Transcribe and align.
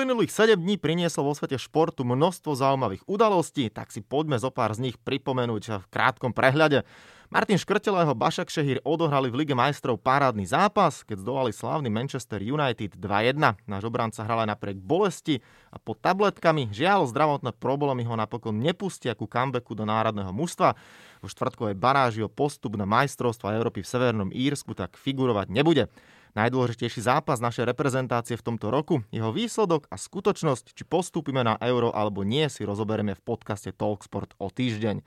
Uplynulých 0.00 0.32
7 0.32 0.56
dní 0.56 0.80
prinieslo 0.80 1.28
vo 1.28 1.36
svete 1.36 1.60
športu 1.60 2.08
množstvo 2.08 2.56
zaujímavých 2.56 3.04
udalostí, 3.04 3.68
tak 3.68 3.92
si 3.92 4.00
poďme 4.00 4.40
zo 4.40 4.48
pár 4.48 4.72
z 4.72 4.88
nich 4.88 4.96
pripomenúť 4.96 5.76
v 5.76 5.84
krátkom 5.92 6.32
prehľade. 6.32 6.88
Martin 7.28 7.60
Škrtel 7.60 7.92
a 7.92 8.08
jeho 8.08 8.16
Bašak 8.16 8.48
Šehír 8.48 8.80
odohrali 8.80 9.28
v 9.28 9.44
Lige 9.44 9.52
majstrov 9.52 10.00
parádny 10.00 10.48
zápas, 10.48 11.04
keď 11.04 11.20
zdolali 11.20 11.52
slávny 11.52 11.92
Manchester 11.92 12.40
United 12.40 12.96
2-1. 12.96 13.60
Náš 13.68 13.82
obranca 13.84 14.24
hral 14.24 14.40
aj 14.40 14.56
napriek 14.56 14.80
bolesti 14.80 15.44
a 15.68 15.76
pod 15.76 16.00
tabletkami. 16.00 16.72
Žiaľ, 16.72 17.04
zdravotné 17.12 17.52
problémy 17.60 18.00
ho 18.08 18.16
napokon 18.16 18.56
nepustia 18.56 19.12
ku 19.12 19.28
comebacku 19.28 19.76
do 19.76 19.84
národného 19.84 20.32
mužstva. 20.32 20.80
Vo 21.20 21.28
štvrtkovej 21.28 21.76
baráži 21.76 22.24
o 22.24 22.32
postup 22.32 22.80
na 22.80 22.88
majstrovstva 22.88 23.52
Európy 23.52 23.84
v 23.84 23.90
Severnom 23.92 24.32
Írsku 24.32 24.72
tak 24.72 24.96
figurovať 24.96 25.52
nebude. 25.52 25.92
Najdôležitejší 26.38 27.02
zápas 27.02 27.42
našej 27.42 27.66
reprezentácie 27.66 28.38
v 28.38 28.46
tomto 28.46 28.70
roku, 28.70 29.02
jeho 29.10 29.34
výsledok 29.34 29.90
a 29.90 29.98
skutočnosť, 29.98 30.78
či 30.78 30.86
postúpime 30.86 31.42
na 31.42 31.58
euro 31.58 31.90
alebo 31.90 32.22
nie, 32.22 32.46
si 32.46 32.62
rozoberieme 32.62 33.18
v 33.18 33.24
podcaste 33.26 33.74
Talksport 33.74 34.38
o 34.38 34.46
týždeň. 34.46 35.02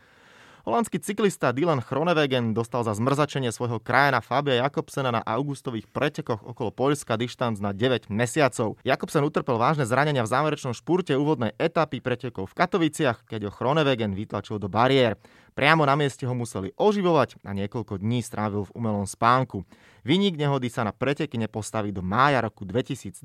Holandský 0.63 0.95
cyklista 1.03 1.51
Dylan 1.51 1.83
Chronewegen 1.83 2.55
dostal 2.55 2.87
za 2.87 2.95
zmrzačenie 2.95 3.51
svojho 3.51 3.83
krajana 3.83 4.23
Fabia 4.23 4.63
Jakobsena 4.63 5.11
na 5.11 5.19
augustových 5.19 5.91
pretekoch 5.91 6.39
okolo 6.39 6.71
Poľska 6.71 7.19
dištanc 7.19 7.59
na 7.59 7.75
9 7.75 8.07
mesiacov. 8.07 8.79
Jakobsen 8.87 9.27
utrpel 9.27 9.59
vážne 9.59 9.83
zranenia 9.83 10.23
v 10.23 10.31
záverečnom 10.31 10.71
špurte 10.71 11.19
úvodnej 11.19 11.51
etapy 11.59 11.99
pretekov 11.99 12.47
v 12.47 12.55
Katoviciach, 12.55 13.27
keď 13.27 13.47
ho 13.47 13.51
Chronewegen 13.51 14.15
vytlačil 14.15 14.55
do 14.55 14.71
bariér. 14.71 15.19
Priamo 15.53 15.85
na 15.85 15.93
mieste 15.93 16.25
ho 16.25 16.33
museli 16.33 16.73
oživovať 16.73 17.37
a 17.45 17.53
niekoľko 17.53 18.01
dní 18.01 18.25
strávil 18.25 18.65
v 18.65 18.73
umelom 18.73 19.05
spánku. 19.05 19.61
Vynik 20.01 20.33
nehody 20.33 20.67
sa 20.67 20.81
na 20.81 20.89
preteky 20.89 21.37
nepostaví 21.37 21.93
do 21.93 22.01
mája 22.01 22.41
roku 22.41 22.65
2021. 22.65 23.21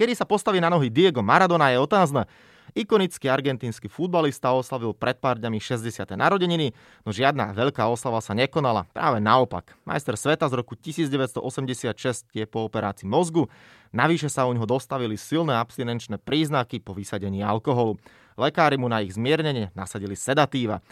Kedy 0.00 0.12
sa 0.16 0.24
postaví 0.24 0.64
na 0.64 0.72
nohy 0.72 0.88
Diego 0.88 1.20
Maradona 1.20 1.68
je 1.70 1.78
otázne. 1.78 2.24
Ikonický 2.76 3.32
argentínsky 3.32 3.88
futbalista 3.88 4.52
oslavil 4.52 4.92
pred 4.92 5.16
pár 5.16 5.40
dňami 5.40 5.56
60. 5.56 6.12
narodeniny, 6.12 6.76
no 7.06 7.14
žiadna 7.14 7.56
veľká 7.56 7.80
oslava 7.88 8.20
sa 8.20 8.36
nekonala. 8.36 8.84
Práve 8.92 9.16
naopak. 9.16 9.72
Majster 9.88 10.12
sveta 10.18 10.44
z 10.44 10.60
roku 10.60 10.76
1986 10.76 12.28
je 12.36 12.44
po 12.44 12.68
operácii 12.68 13.08
mozgu. 13.08 13.48
Navyše 13.96 14.28
sa 14.28 14.44
u 14.44 14.52
neho 14.52 14.68
dostavili 14.68 15.16
silné 15.16 15.56
abstinenčné 15.56 16.20
príznaky 16.20 16.82
po 16.82 16.92
vysadení 16.92 17.40
alkoholu. 17.40 17.96
Lekári 18.36 18.76
mu 18.76 18.92
na 18.92 19.00
ich 19.00 19.16
zmiernenie 19.16 19.72
nasadili 19.72 20.12
sedatíva. 20.12 20.84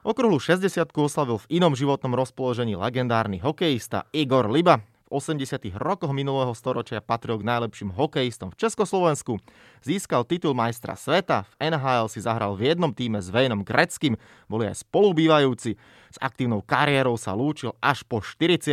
Okruhlu 0.00 0.40
60 0.40 0.96
oslavil 0.96 1.44
v 1.44 1.60
inom 1.60 1.76
životnom 1.76 2.16
rozpoložení 2.16 2.72
legendárny 2.72 3.36
hokejista 3.36 4.08
Igor 4.16 4.48
Liba, 4.48 4.80
80. 5.12 5.60
rokoch 5.76 6.16
minulého 6.16 6.56
storočia 6.56 7.04
patril 7.04 7.36
k 7.36 7.44
najlepším 7.44 7.92
hokejistom 7.92 8.48
v 8.48 8.64
Československu. 8.64 9.36
Získal 9.84 10.24
titul 10.24 10.56
majstra 10.56 10.96
sveta, 10.96 11.44
v 11.52 11.68
NHL 11.68 12.08
si 12.08 12.24
zahral 12.24 12.56
v 12.56 12.72
jednom 12.72 12.96
týme 12.96 13.20
s 13.20 13.28
Vejnom 13.28 13.60
Greckým, 13.60 14.16
boli 14.48 14.72
aj 14.72 14.88
spolubývajúci. 14.88 15.76
S 16.08 16.16
aktívnou 16.16 16.64
kariérou 16.64 17.20
sa 17.20 17.36
lúčil 17.36 17.76
až 17.84 18.00
po 18.08 18.24
40 18.24 18.72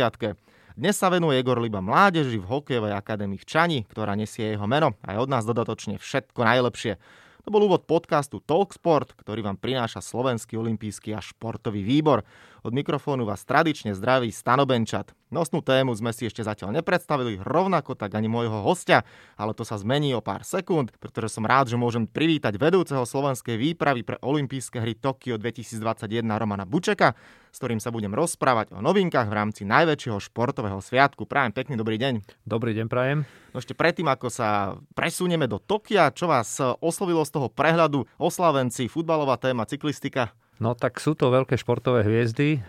dnes 0.78 0.94
sa 0.94 1.10
venuje 1.10 1.42
Egor 1.42 1.58
Liba 1.58 1.82
mládeži 1.82 2.38
v 2.38 2.48
hokejovej 2.48 2.94
akadémii 2.94 3.42
v 3.42 3.48
Čani, 3.50 3.78
ktorá 3.90 4.14
nesie 4.14 4.54
jeho 4.54 4.62
meno. 4.64 4.94
Aj 5.02 5.18
od 5.18 5.26
nás 5.26 5.42
dodatočne 5.42 5.98
všetko 5.98 6.38
najlepšie. 6.38 7.02
To 7.46 7.48
bol 7.54 7.64
úvod 7.64 7.86
podcastu 7.86 8.42
Talksport, 8.42 9.14
ktorý 9.14 9.46
vám 9.46 9.56
prináša 9.60 10.02
Slovenský 10.02 10.58
olimpijský 10.58 11.14
a 11.14 11.22
športový 11.22 11.86
výbor. 11.86 12.26
Od 12.66 12.74
mikrofónu 12.74 13.22
vás 13.22 13.46
tradične 13.46 13.94
zdraví 13.94 14.34
Stano 14.34 14.66
Benčat. 14.66 15.14
Nosnú 15.30 15.62
tému 15.62 15.94
sme 15.94 16.10
si 16.10 16.26
ešte 16.26 16.42
zatiaľ 16.42 16.74
nepredstavili, 16.74 17.38
rovnako 17.38 17.94
tak 17.94 18.18
ani 18.18 18.26
môjho 18.26 18.66
hostia, 18.66 19.06
ale 19.38 19.54
to 19.54 19.62
sa 19.62 19.78
zmení 19.78 20.10
o 20.10 20.24
pár 20.24 20.42
sekúnd, 20.42 20.90
pretože 20.98 21.38
som 21.38 21.46
rád, 21.46 21.70
že 21.70 21.78
môžem 21.78 22.10
privítať 22.10 22.58
vedúceho 22.58 23.06
slovenskej 23.06 23.54
výpravy 23.54 24.02
pre 24.02 24.18
olympijské 24.18 24.82
hry 24.82 24.98
Tokio 24.98 25.38
2021 25.38 26.26
Romana 26.34 26.66
Bučeka, 26.66 27.14
s 27.54 27.56
ktorým 27.62 27.78
sa 27.78 27.94
budem 27.94 28.10
rozprávať 28.10 28.74
o 28.74 28.82
novinkách 28.82 29.30
v 29.30 29.36
rámci 29.38 29.62
najväčšieho 29.62 30.18
športového 30.18 30.82
sviatku. 30.82 31.30
Prajem 31.30 31.54
pekný 31.54 31.78
dobrý 31.78 31.94
deň. 31.94 32.42
Dobrý 32.42 32.74
deň, 32.74 32.86
prajem. 32.90 33.22
No 33.54 33.62
ešte 33.62 33.78
predtým, 33.78 34.10
ako 34.10 34.34
sa 34.34 34.74
presunieme 34.98 35.46
do 35.46 35.62
Tokia, 35.62 36.10
čo 36.10 36.26
vás 36.26 36.58
oslovilo 36.82 37.22
z 37.22 37.38
toho 37.38 37.46
prehľadu 37.52 38.02
oslavenci, 38.18 38.90
futbalová 38.90 39.38
téma, 39.38 39.62
cyklistika? 39.62 40.34
No 40.58 40.74
tak 40.74 40.98
sú 40.98 41.14
to 41.14 41.30
veľké 41.30 41.54
športové 41.54 42.02
hviezdy, 42.02 42.58
e, 42.58 42.60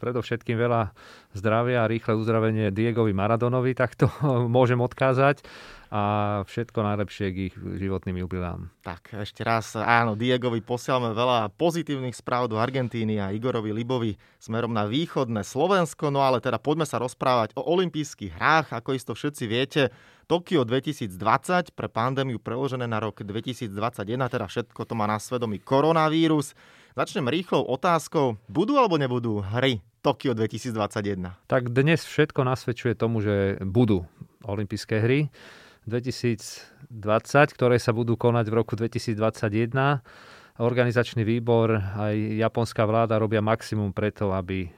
predovšetkým 0.00 0.56
veľa 0.56 0.96
zdravia 1.36 1.84
a 1.84 1.90
rýchle 1.90 2.16
uzdravenie 2.16 2.72
Diegovi 2.72 3.12
Maradonovi, 3.12 3.76
tak 3.76 4.00
to 4.00 4.08
môžem 4.56 4.80
odkázať 4.80 5.44
a 5.94 6.02
všetko 6.50 6.78
najlepšie 6.82 7.26
k 7.30 7.36
ich 7.52 7.54
životným 7.54 8.26
jubilám. 8.26 8.66
Tak 8.82 9.14
ešte 9.14 9.46
raz, 9.46 9.78
áno, 9.78 10.18
Diegovi 10.18 10.58
posielame 10.58 11.14
veľa 11.14 11.54
pozitívnych 11.54 12.18
správ 12.18 12.50
do 12.50 12.58
Argentíny 12.58 13.22
a 13.22 13.30
Igorovi 13.30 13.70
Libovi 13.70 14.18
smerom 14.42 14.74
na 14.74 14.90
východné 14.90 15.46
Slovensko, 15.46 16.10
no 16.10 16.24
ale 16.24 16.42
teda 16.42 16.58
poďme 16.58 16.88
sa 16.88 16.98
rozprávať 16.98 17.54
o 17.54 17.62
olympijských 17.62 18.34
hrách, 18.34 18.74
ako 18.74 18.96
isto 18.96 19.12
všetci 19.14 19.44
viete. 19.46 19.82
Tokio 20.24 20.64
2020 20.64 21.76
pre 21.76 21.86
pandémiu 21.86 22.40
preložené 22.40 22.88
na 22.88 22.98
rok 22.98 23.20
2021, 23.20 23.70
teda 24.32 24.48
všetko 24.48 24.80
to 24.88 24.94
má 24.96 25.04
na 25.04 25.20
svedomí 25.20 25.60
koronavírus. 25.60 26.56
Začnem 26.94 27.26
rýchlou 27.26 27.66
otázkou. 27.66 28.38
Budú 28.46 28.78
alebo 28.78 28.94
nebudú 28.94 29.42
hry 29.42 29.82
Tokio 29.98 30.30
2021? 30.30 31.26
Tak 31.50 31.74
dnes 31.74 32.06
všetko 32.06 32.46
nasvedčuje 32.46 32.94
tomu, 32.94 33.18
že 33.18 33.58
budú 33.66 34.06
olympijské 34.46 35.02
hry 35.02 35.26
2020, 35.90 36.94
ktoré 37.50 37.82
sa 37.82 37.90
budú 37.90 38.14
konať 38.14 38.46
v 38.46 38.54
roku 38.54 38.78
2021 38.78 40.06
organizačný 40.62 41.26
výbor 41.26 41.74
aj 41.74 42.14
japonská 42.38 42.86
vláda 42.86 43.18
robia 43.18 43.42
maximum 43.42 43.90
preto, 43.90 44.30
aby 44.30 44.66
e, 44.66 44.68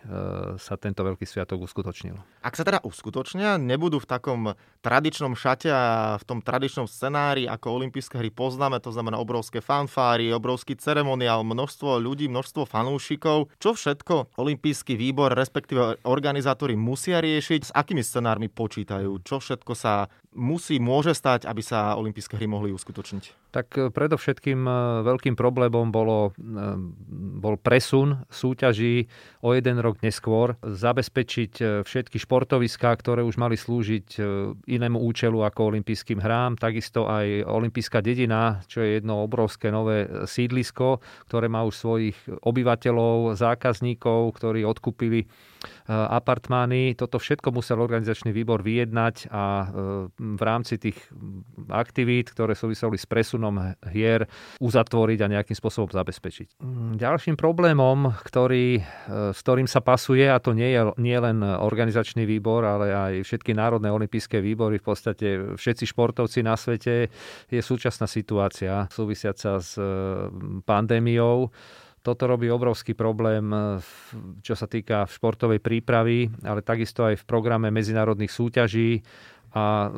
sa 0.57 0.81
tento 0.81 1.05
veľký 1.05 1.29
sviatok 1.29 1.69
uskutočnil. 1.69 2.17
Ak 2.41 2.57
sa 2.57 2.65
teda 2.65 2.81
uskutočnia, 2.81 3.61
nebudú 3.61 4.01
v 4.01 4.09
takom 4.09 4.41
tradičnom 4.81 5.37
šate 5.37 5.69
a 5.69 6.17
v 6.17 6.25
tom 6.25 6.41
tradičnom 6.41 6.89
scenári, 6.89 7.45
ako 7.45 7.77
olympijské 7.77 8.17
hry 8.17 8.33
poznáme, 8.33 8.81
to 8.81 8.89
znamená 8.89 9.21
obrovské 9.21 9.61
fanfáry, 9.61 10.33
obrovský 10.33 10.81
ceremoniál, 10.81 11.45
množstvo 11.45 12.01
ľudí, 12.01 12.33
množstvo 12.33 12.65
fanúšikov. 12.65 13.53
Čo 13.61 13.77
všetko 13.77 14.41
olympijský 14.41 14.97
výbor, 14.97 15.37
respektíve 15.37 16.01
organizátori 16.09 16.73
musia 16.73 17.21
riešiť, 17.21 17.61
s 17.69 17.75
akými 17.77 18.01
scenármi 18.01 18.49
počítajú, 18.49 19.21
čo 19.21 19.45
všetko 19.45 19.73
sa 19.77 20.09
musí, 20.33 20.81
môže 20.81 21.13
stať, 21.13 21.45
aby 21.45 21.61
sa 21.61 21.97
olympijské 22.01 22.37
hry 22.37 22.49
mohli 22.49 22.73
uskutočniť? 22.73 23.46
Tak 23.55 23.67
e, 23.79 23.81
predovšetkým 23.95 24.61
e, 24.67 24.73
veľkým 25.07 25.35
problémom 25.39 25.89
bolo, 25.95 26.35
e, 26.35 26.77
bol 27.39 27.57
presun 27.57 28.27
súťaží 28.29 29.07
o 29.41 29.55
jeden 29.55 29.79
rok 29.79 30.03
neskôr, 30.03 30.59
zabezpečiť 30.63 31.85
všetky 31.87 32.19
športoviská, 32.19 32.91
ktoré 32.99 33.23
už 33.23 33.39
mali 33.39 33.55
slúžiť 33.55 34.19
inému 34.67 34.99
účelu 34.99 35.47
ako 35.47 35.71
olympijským 35.71 36.19
hrám, 36.19 36.59
takisto 36.59 37.07
aj 37.07 37.47
olympijská 37.47 38.03
dedina, 38.03 38.67
čo 38.67 38.83
je 38.83 38.99
jedno 38.99 39.23
obrovské 39.23 39.71
nové 39.71 40.11
sídlisko, 40.27 40.99
ktoré 41.31 41.47
má 41.47 41.63
už 41.63 41.79
svojich 41.79 42.19
obyvateľov, 42.43 43.39
zákazníkov, 43.39 44.35
ktorí 44.35 44.67
odkúpili 44.67 45.31
apartmány. 45.89 46.95
Toto 46.99 47.21
všetko 47.21 47.55
musel 47.55 47.79
organizačný 47.79 48.35
výbor 48.35 48.63
vyjednať 48.63 49.31
a 49.31 49.45
v 50.17 50.43
rámci 50.43 50.81
tých 50.81 50.99
aktivít, 51.71 52.33
ktoré 52.33 52.55
súviseli 52.57 52.99
s 52.99 53.07
presunom 53.07 53.77
hier 53.91 54.27
uzatvoriť 54.61 55.19
a 55.23 55.33
nejakým 55.39 55.57
spôsobom 55.57 55.91
zabezpečiť. 55.91 56.61
Mm, 56.61 57.01
ďalším 57.01 57.37
problémom, 57.39 58.13
ktorý, 58.25 58.81
e, 58.81 58.83
s 59.33 59.39
ktorým 59.41 59.69
sa 59.71 59.81
pasuje, 59.81 60.27
a 60.27 60.39
to 60.43 60.53
nie 60.53 60.73
je 60.75 60.83
nie 60.99 61.19
len 61.19 61.43
organizačný 61.43 62.25
výbor, 62.25 62.65
ale 62.65 62.93
aj 62.93 63.13
všetky 63.27 63.53
národné 63.57 63.91
olympijské 63.91 64.41
výbory, 64.41 64.79
v 64.79 64.87
podstate 64.87 65.27
všetci 65.57 65.85
športovci 65.91 66.41
na 66.43 66.55
svete, 66.55 67.09
je 67.51 67.61
súčasná 67.61 68.07
situácia 68.09 68.89
súvisiaca 68.93 69.61
s 69.61 69.77
pandémiou. 70.65 71.51
Toto 72.07 72.31
robí 72.31 72.47
obrovský 72.47 72.95
problém, 72.95 73.51
e, 73.51 73.83
čo 74.47 74.55
sa 74.55 74.71
týka 74.71 75.11
športovej 75.11 75.59
prípravy, 75.59 76.31
ale 76.47 76.63
takisto 76.63 77.03
aj 77.03 77.19
v 77.19 77.27
programe 77.27 77.75
medzinárodných 77.75 78.31
súťaží 78.31 79.03
a 79.59 79.91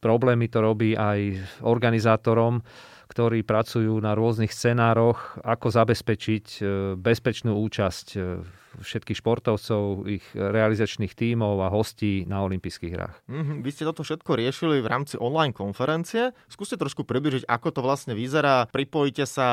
Problémy 0.00 0.48
to 0.48 0.64
robí 0.64 0.96
aj 0.96 1.36
organizátorom, 1.60 2.64
ktorí 3.12 3.44
pracujú 3.44 4.00
na 4.00 4.16
rôznych 4.16 4.48
scenároch, 4.48 5.36
ako 5.44 5.68
zabezpečiť 5.68 6.46
e, 6.56 6.60
bezpečnú 6.96 7.60
účasť 7.60 8.06
e, 8.16 8.18
v 8.40 8.59
všetkých 8.78 9.18
športovcov, 9.18 10.06
ich 10.06 10.24
realizačných 10.34 11.12
tímov 11.12 11.66
a 11.66 11.72
hostí 11.72 12.22
na 12.30 12.46
olympijských 12.46 12.92
hrách. 12.94 13.16
Mm-hmm. 13.26 13.58
Vy 13.66 13.70
ste 13.74 13.88
toto 13.88 14.06
všetko 14.06 14.30
riešili 14.38 14.78
v 14.78 14.86
rámci 14.86 15.18
online 15.18 15.50
konferencie. 15.50 16.30
Skúste 16.46 16.78
trošku 16.78 17.02
približiť, 17.02 17.50
ako 17.50 17.68
to 17.74 17.80
vlastne 17.82 18.14
vyzerá. 18.14 18.70
Pripojíte 18.70 19.26
sa, 19.26 19.48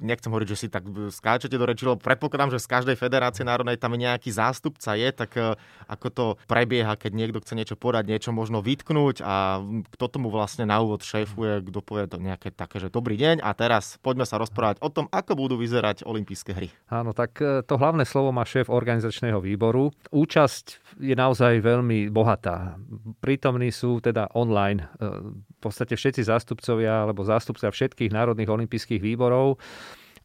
nechcem 0.00 0.28
hovoriť, 0.28 0.48
že 0.48 0.60
si 0.60 0.68
tak 0.68 0.84
skáčete 0.88 1.56
do 1.56 1.64
reči, 1.64 1.88
lebo 1.88 2.00
predpokladám, 2.00 2.52
že 2.52 2.62
z 2.62 2.68
každej 2.68 2.96
federácie 3.00 3.46
národnej 3.46 3.80
tam 3.80 3.96
nejaký 3.96 4.28
zástupca 4.34 4.92
je, 4.98 5.08
tak 5.12 5.30
e, 5.38 5.56
ako 5.88 6.06
to 6.12 6.24
prebieha, 6.50 6.98
keď 6.98 7.12
niekto 7.14 7.38
chce 7.40 7.54
niečo 7.56 7.76
podať, 7.78 8.08
niečo 8.08 8.30
možno 8.34 8.60
vytknúť 8.60 9.24
a 9.24 9.62
kto 9.92 10.04
tomu 10.08 10.28
vlastne 10.28 10.68
na 10.68 10.80
úvod 10.82 11.06
šéfuje, 11.06 11.64
kto 11.68 11.78
povie 11.80 12.08
to 12.08 12.18
nejaké 12.18 12.50
také, 12.50 12.82
že 12.82 12.92
dobrý 12.92 13.14
deň 13.16 13.44
a 13.44 13.50
teraz 13.54 13.96
poďme 14.00 14.26
sa 14.26 14.40
rozprávať 14.40 14.82
o 14.82 14.88
tom, 14.90 15.06
ako 15.12 15.38
budú 15.38 15.54
vyzerať 15.60 16.04
olympijské 16.04 16.50
hry. 16.52 16.68
Áno, 16.90 17.14
tak 17.14 17.38
e, 17.38 17.62
to 17.62 17.78
hlavné 17.78 18.01
slovo 18.04 18.34
má 18.34 18.44
šéf 18.46 18.68
organizačného 18.68 19.38
výboru. 19.40 19.90
Účasť 20.12 20.98
je 21.00 21.14
naozaj 21.16 21.62
veľmi 21.62 22.12
bohatá. 22.12 22.76
Prítomní 23.22 23.72
sú 23.72 24.02
teda 24.02 24.30
online 24.36 24.84
e, 24.84 24.86
v 25.38 25.58
podstate 25.62 25.96
všetci 25.96 26.26
zástupcovia 26.26 27.06
alebo 27.08 27.24
zástupcovia 27.24 27.72
všetkých 27.72 28.10
národných 28.12 28.50
olympijských 28.50 29.00
výborov. 29.00 29.58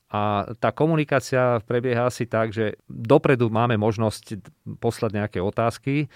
A 0.07 0.47
tá 0.63 0.71
komunikácia 0.71 1.59
prebieha 1.67 2.07
asi 2.07 2.31
tak, 2.31 2.55
že 2.55 2.79
dopredu 2.87 3.51
máme 3.51 3.75
možnosť 3.75 4.39
poslať 4.79 5.11
nejaké 5.11 5.39
otázky, 5.43 6.07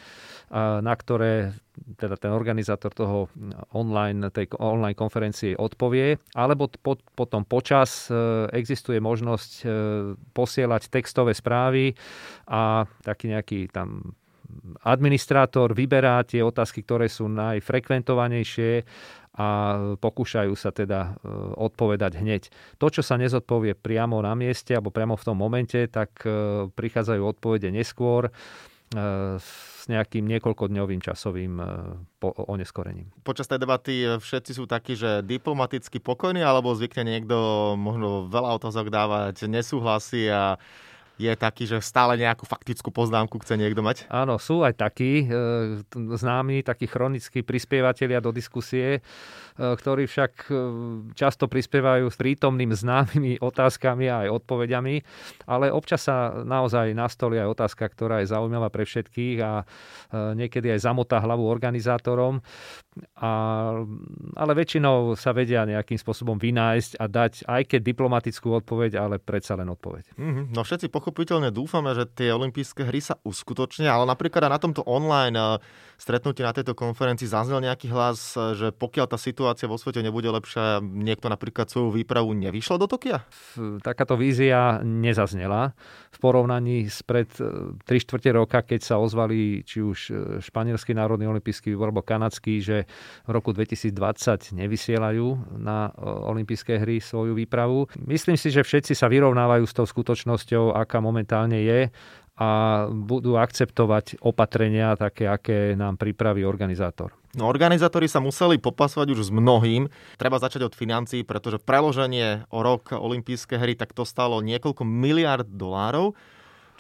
na 0.80 0.96
ktoré 0.96 1.52
teda 2.00 2.16
ten 2.16 2.32
organizátor 2.32 2.96
toho 2.96 3.28
online, 3.76 4.32
tej 4.32 4.48
online 4.60 4.96
konferencie 4.96 5.60
odpovie, 5.60 6.20
alebo 6.36 6.72
potom 7.16 7.48
počas 7.48 8.12
e, 8.12 8.16
existuje 8.52 9.00
možnosť 9.00 9.52
e, 9.64 9.66
posielať 10.36 10.92
textové 10.92 11.32
správy 11.32 11.96
a 12.52 12.84
taký 13.02 13.32
nejaký 13.32 13.72
tam 13.72 14.14
administrátor 14.84 15.72
vyberá 15.72 16.24
tie 16.28 16.44
otázky, 16.44 16.84
ktoré 16.84 17.08
sú 17.08 17.32
najfrekventovanejšie 17.32 18.84
a 19.32 19.48
pokúšajú 19.96 20.52
sa 20.60 20.76
teda 20.76 21.16
e, 21.24 21.32
odpovedať 21.56 22.20
hneď. 22.20 22.44
To, 22.84 22.92
čo 22.92 23.00
sa 23.00 23.16
nezodpovie 23.16 23.80
priamo 23.80 24.20
na 24.20 24.36
mieste 24.36 24.76
alebo 24.76 24.92
priamo 24.92 25.16
v 25.16 25.24
tom 25.24 25.40
momente, 25.40 25.88
tak 25.88 26.12
e, 26.28 26.68
prichádzajú 26.68 27.22
odpovede 27.24 27.72
neskôr 27.72 28.28
e, 28.28 28.32
s 29.40 29.84
nejakým 29.90 30.28
niekoľkodňovým 30.30 31.02
časovým 31.02 31.58
oneskorením. 32.22 33.10
Počas 33.26 33.50
tej 33.50 33.66
debaty 33.66 34.06
všetci 34.22 34.52
sú 34.54 34.70
takí, 34.70 34.94
že 34.94 35.26
diplomaticky 35.26 35.98
pokojní, 35.98 36.46
alebo 36.46 36.78
zvykne 36.78 37.10
niekto 37.10 37.74
možno 37.82 38.30
veľa 38.30 38.62
otázok 38.62 38.94
dávať, 38.94 39.50
nesúhlasí 39.50 40.30
a 40.30 40.62
je 41.22 41.34
taký, 41.38 41.64
že 41.70 41.78
stále 41.86 42.18
nejakú 42.18 42.50
faktickú 42.50 42.90
poznámku 42.90 43.38
chce 43.46 43.54
niekto 43.54 43.86
mať? 43.86 44.10
Áno, 44.10 44.42
sú 44.42 44.66
aj 44.66 44.82
takí 44.82 45.30
e, 45.30 45.86
známi, 45.94 46.66
takí 46.66 46.90
chronickí 46.90 47.46
prispievateľia 47.46 48.18
do 48.18 48.34
diskusie, 48.34 48.98
e, 48.98 49.02
ktorí 49.56 50.10
však 50.10 50.32
e, 50.50 50.54
často 51.14 51.46
prispievajú 51.46 52.10
s 52.10 52.18
prítomným 52.18 52.74
známymi 52.74 53.38
otázkami 53.50 54.10
a 54.10 54.26
aj 54.26 54.42
odpovediami, 54.42 54.96
ale 55.46 55.70
občas 55.70 56.10
sa 56.10 56.42
naozaj 56.42 56.98
nastoli 56.98 57.38
aj 57.38 57.54
otázka, 57.54 57.86
ktorá 57.94 58.26
je 58.26 58.34
zaujímavá 58.34 58.74
pre 58.74 58.84
všetkých 58.90 59.38
a 59.46 59.62
niekedy 60.12 60.74
aj 60.74 60.90
zamotá 60.90 61.22
hlavu 61.22 61.46
organizátorom. 61.46 62.42
A, 63.22 63.32
ale 64.36 64.52
väčšinou 64.52 65.16
sa 65.16 65.32
vedia 65.32 65.64
nejakým 65.64 65.96
spôsobom 65.96 66.36
vynájsť 66.36 67.00
a 67.00 67.06
dať 67.08 67.34
aj 67.48 67.62
keď 67.72 67.82
diplomatickú 67.88 68.52
odpoveď, 68.52 69.00
ale 69.00 69.16
predsa 69.22 69.56
len 69.56 69.72
odpoveď. 69.72 70.12
Mm-hmm. 70.20 70.46
No 70.52 70.68
všetci 70.68 70.92
pochopiteľne 71.12 71.52
dúfame, 71.52 71.92
že 71.92 72.08
tie 72.08 72.32
olympijské 72.32 72.88
hry 72.88 73.04
sa 73.04 73.20
uskutočnia, 73.28 73.92
ale 73.92 74.08
napríklad 74.08 74.48
aj 74.48 74.52
na 74.56 74.64
tomto 74.64 74.82
online 74.88 75.36
eh, 75.36 75.60
stretnutí 76.00 76.40
na 76.40 76.56
tejto 76.56 76.72
konferencii 76.72 77.28
zaznel 77.28 77.60
nejaký 77.60 77.92
hlas, 77.92 78.40
eh, 78.40 78.56
že 78.56 78.68
pokiaľ 78.72 79.12
tá 79.12 79.20
situácia 79.20 79.68
vo 79.68 79.76
svete 79.76 80.00
nebude 80.00 80.32
lepšia, 80.32 80.80
niekto 80.80 81.28
napríklad 81.28 81.68
svoju 81.68 81.92
výpravu 82.00 82.32
nevyšlo 82.32 82.80
do 82.80 82.88
Tokia? 82.88 83.28
Takáto 83.84 84.16
vízia 84.16 84.80
nezaznela 84.88 85.76
v 86.16 86.18
porovnaní 86.24 86.88
spred 86.88 87.28
3 87.36 87.84
eh, 87.84 88.00
čtvrte 88.00 88.32
roka, 88.32 88.64
keď 88.64 88.80
sa 88.80 88.96
ozvali 88.96 89.68
či 89.68 89.84
už 89.84 90.00
Španielský 90.40 90.96
národný 90.96 91.28
olympijský 91.28 91.76
výbor 91.76 91.92
alebo 91.92 92.08
kanadský, 92.08 92.64
že 92.64 92.88
v 93.28 93.32
roku 93.36 93.52
2020 93.52 94.56
nevysielajú 94.56 95.60
na 95.60 95.92
olympijské 96.32 96.80
hry 96.80 97.04
svoju 97.04 97.36
výpravu. 97.36 97.92
Myslím 98.08 98.40
si, 98.40 98.48
že 98.48 98.64
všetci 98.64 98.96
sa 98.96 99.12
vyrovnávajú 99.12 99.68
s 99.68 99.76
tou 99.76 99.84
skutočnosťou, 99.84 100.72
aká 100.92 101.00
momentálne 101.00 101.56
je 101.64 101.88
a 102.36 102.50
budú 102.92 103.40
akceptovať 103.40 104.20
opatrenia 104.20 105.00
také, 105.00 105.32
aké 105.32 105.78
nám 105.80 105.96
pripraví 105.96 106.44
organizátor. 106.44 107.16
No, 107.38 107.48
organizátori 107.48 108.12
sa 108.12 108.20
museli 108.20 108.60
popasovať 108.60 109.08
už 109.16 109.30
s 109.30 109.32
mnohým. 109.32 109.88
Treba 110.20 110.36
začať 110.36 110.68
od 110.68 110.76
financií, 110.76 111.24
pretože 111.24 111.64
preloženie 111.64 112.44
o 112.52 112.60
rok 112.60 112.92
olympijské 112.92 113.56
hry 113.56 113.80
tak 113.80 113.96
to 113.96 114.04
stalo 114.04 114.44
niekoľko 114.44 114.84
miliard 114.84 115.48
dolárov. 115.48 116.12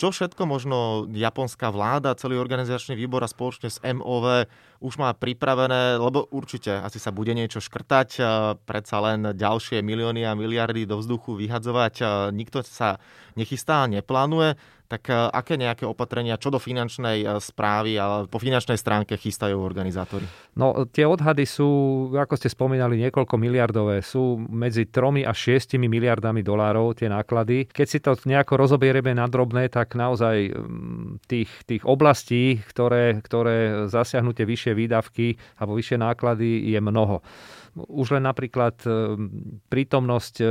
Čo 0.01 0.09
všetko 0.09 0.49
možno 0.49 1.05
japonská 1.13 1.69
vláda, 1.69 2.17
celý 2.17 2.41
organizačný 2.41 2.97
výbor 2.97 3.21
a 3.21 3.29
spoločne 3.29 3.69
s 3.69 3.77
MOV 3.85 4.49
už 4.81 4.97
má 4.97 5.13
pripravené, 5.13 6.01
lebo 6.01 6.25
určite 6.33 6.73
asi 6.73 6.97
sa 6.97 7.13
bude 7.13 7.37
niečo 7.37 7.61
škrtať, 7.61 8.09
predsa 8.65 8.97
len 8.97 9.37
ďalšie 9.37 9.85
milióny 9.85 10.25
a 10.25 10.33
miliardy 10.33 10.89
do 10.89 10.97
vzduchu 10.97 11.37
vyhadzovať. 11.37 12.01
Nikto 12.33 12.65
sa 12.65 12.97
nechystá, 13.37 13.85
neplánuje 13.85 14.57
tak 14.91 15.07
e, 15.07 15.15
aké 15.15 15.55
nejaké 15.55 15.87
opatrenia 15.87 16.35
čo 16.35 16.51
do 16.51 16.59
finančnej 16.59 17.23
e, 17.23 17.27
správy 17.39 17.95
a 17.95 18.27
po 18.27 18.35
finančnej 18.43 18.75
stránke 18.75 19.15
chystajú 19.15 19.55
organizátori? 19.55 20.27
No 20.59 20.83
tie 20.91 21.07
odhady 21.07 21.47
sú, 21.47 22.11
ako 22.11 22.35
ste 22.35 22.51
spomínali, 22.51 22.99
niekoľko 22.99 23.39
miliardové. 23.39 24.03
Sú 24.03 24.35
medzi 24.51 24.91
3 24.91 25.23
a 25.23 25.31
6 25.31 25.79
miliardami 25.79 26.43
dolárov 26.43 26.99
tie 26.99 27.07
náklady. 27.07 27.71
Keď 27.71 27.87
si 27.87 28.03
to 28.03 28.19
nejako 28.27 28.59
rozoberieme 28.59 29.15
na 29.15 29.31
drobné, 29.31 29.71
tak 29.71 29.95
naozaj 29.95 30.51
tých, 31.31 31.51
tých 31.63 31.87
oblastí, 31.87 32.59
ktoré, 32.67 33.23
ktoré 33.23 33.87
zasiahnu 33.87 34.35
vyššie 34.35 34.73
výdavky 34.73 35.37
alebo 35.61 35.77
vyššie 35.77 35.97
náklady 36.01 36.73
je 36.73 36.79
mnoho. 36.81 37.21
Už 37.71 38.11
len 38.11 38.27
napríklad 38.27 38.83
e, 38.83 39.15
prítomnosť 39.71 40.35
e, 40.43 40.45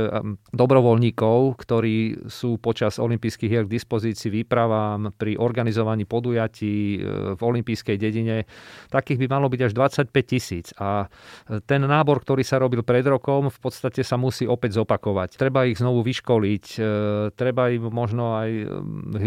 dobrovoľníkov, 0.57 1.53
ktorí 1.61 2.25
sú 2.25 2.57
počas 2.57 2.97
olympijských 2.97 3.49
hier 3.51 3.65
k 3.69 3.77
dispozícii 3.77 4.41
výpravám 4.41 5.13
pri 5.13 5.37
organizovaní 5.37 6.09
podujatí 6.09 6.97
e, 6.97 6.99
v 7.37 7.41
olympijskej 7.41 7.95
dedine, 8.01 8.49
takých 8.89 9.21
by 9.21 9.27
malo 9.29 9.53
byť 9.53 9.61
až 9.69 9.71
25 9.77 10.09
tisíc. 10.25 10.73
A 10.81 11.05
ten 11.69 11.85
nábor, 11.85 12.25
ktorý 12.25 12.41
sa 12.41 12.57
robil 12.57 12.81
pred 12.81 13.05
rokom, 13.05 13.53
v 13.53 13.59
podstate 13.61 14.01
sa 14.01 14.17
musí 14.17 14.49
opäť 14.49 14.81
zopakovať. 14.81 15.37
Treba 15.37 15.69
ich 15.69 15.77
znovu 15.77 16.01
vyškoliť, 16.01 16.65
treba 17.37 17.69
im 17.69 17.85
možno 17.93 18.33
aj 18.33 18.49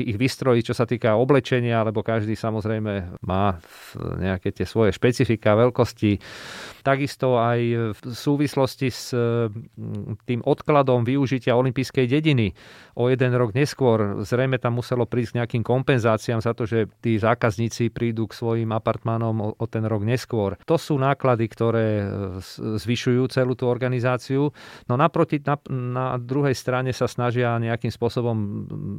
ich 0.02 0.18
vystrojiť, 0.18 0.64
čo 0.66 0.74
sa 0.74 0.82
týka 0.82 1.14
oblečenia, 1.14 1.86
lebo 1.86 2.02
každý 2.02 2.34
samozrejme 2.34 3.22
má 3.22 3.62
nejaké 4.18 4.50
tie 4.50 4.66
svoje 4.66 4.90
špecifika, 4.90 5.54
veľkosti. 5.54 6.18
Takisto 6.82 7.38
aj 7.38 7.83
v 7.92 8.00
súvislosti 8.00 8.88
s 8.88 9.12
mm, 9.12 10.24
tým 10.24 10.40
odkladom 10.40 11.04
využitia 11.04 11.52
olympijskej 11.52 12.08
dediny 12.08 12.56
o 12.96 13.12
jeden 13.12 13.36
rok 13.36 13.52
neskôr. 13.52 14.24
Zrejme 14.24 14.56
tam 14.56 14.80
muselo 14.80 15.04
prísť 15.04 15.30
k 15.34 15.38
nejakým 15.44 15.62
kompenzáciám 15.66 16.40
za 16.40 16.56
to, 16.56 16.64
že 16.64 16.88
tí 17.04 17.20
zákazníci 17.20 17.92
prídu 17.92 18.24
k 18.24 18.36
svojim 18.38 18.70
apartmánom 18.72 19.36
o, 19.42 19.48
o 19.52 19.66
ten 19.68 19.84
rok 19.84 20.06
neskôr. 20.06 20.56
To 20.64 20.80
sú 20.80 20.96
náklady, 20.96 21.44
ktoré 21.50 21.86
e, 22.00 22.06
zvyšujú 22.80 23.28
celú 23.28 23.52
tú 23.58 23.68
organizáciu. 23.68 24.48
No 24.88 24.94
naproti, 24.96 25.42
na, 25.44 25.60
na 25.68 26.06
druhej 26.16 26.56
strane 26.56 26.96
sa 26.96 27.04
snažia 27.04 27.60
nejakým 27.60 27.92
spôsobom 27.92 28.36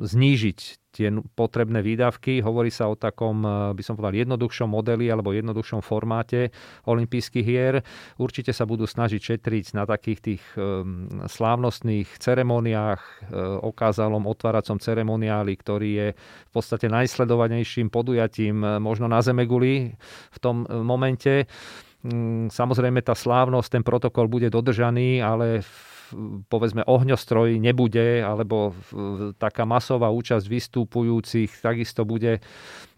znížiť 0.05 0.84
tie 0.95 1.11
potrebné 1.35 1.83
výdavky. 1.83 2.39
Hovorí 2.39 2.71
sa 2.71 2.87
o 2.87 2.95
takom, 2.95 3.43
eh, 3.43 3.51
by 3.75 3.83
som 3.83 3.99
povedal, 3.99 4.23
jednoduchšom 4.23 4.71
modeli 4.71 5.11
alebo 5.11 5.35
jednoduchšom 5.35 5.83
formáte 5.83 6.55
olympijských 6.87 7.45
hier. 7.45 7.83
Určite 8.15 8.55
sa 8.55 8.63
budú 8.63 8.87
snažiť 8.87 9.19
šetriť 9.19 9.75
na 9.75 9.83
takých 9.83 10.19
tých 10.23 10.43
ehm, 10.55 11.27
slávnostných 11.27 12.07
ceremoniách, 12.15 13.01
eh, 13.03 13.25
okázalom 13.59 14.23
otváracom 14.23 14.79
ceremoniáli, 14.79 15.53
ktorý 15.59 15.89
je 15.91 16.07
v 16.47 16.51
podstate 16.55 16.87
najsledovanejším 16.87 17.91
podujatím 17.91 18.79
možno 18.79 19.11
na 19.11 19.19
Zemeguli 19.19 19.91
v 20.31 20.37
tom 20.39 20.63
momente. 20.69 21.49
Mm, 22.05 22.53
samozrejme 22.53 23.01
tá 23.01 23.17
slávnosť, 23.17 23.81
ten 23.81 23.83
protokol 23.83 24.29
bude 24.29 24.53
dodržaný, 24.53 25.25
ale 25.25 25.65
povedzme 26.49 26.85
ohňostroj 26.85 27.57
nebude, 27.57 28.21
alebo 28.21 28.75
taká 29.41 29.63
masová 29.63 30.11
účasť 30.11 30.45
vystupujúcich 30.45 31.61
takisto 31.63 32.05
bude 32.05 32.43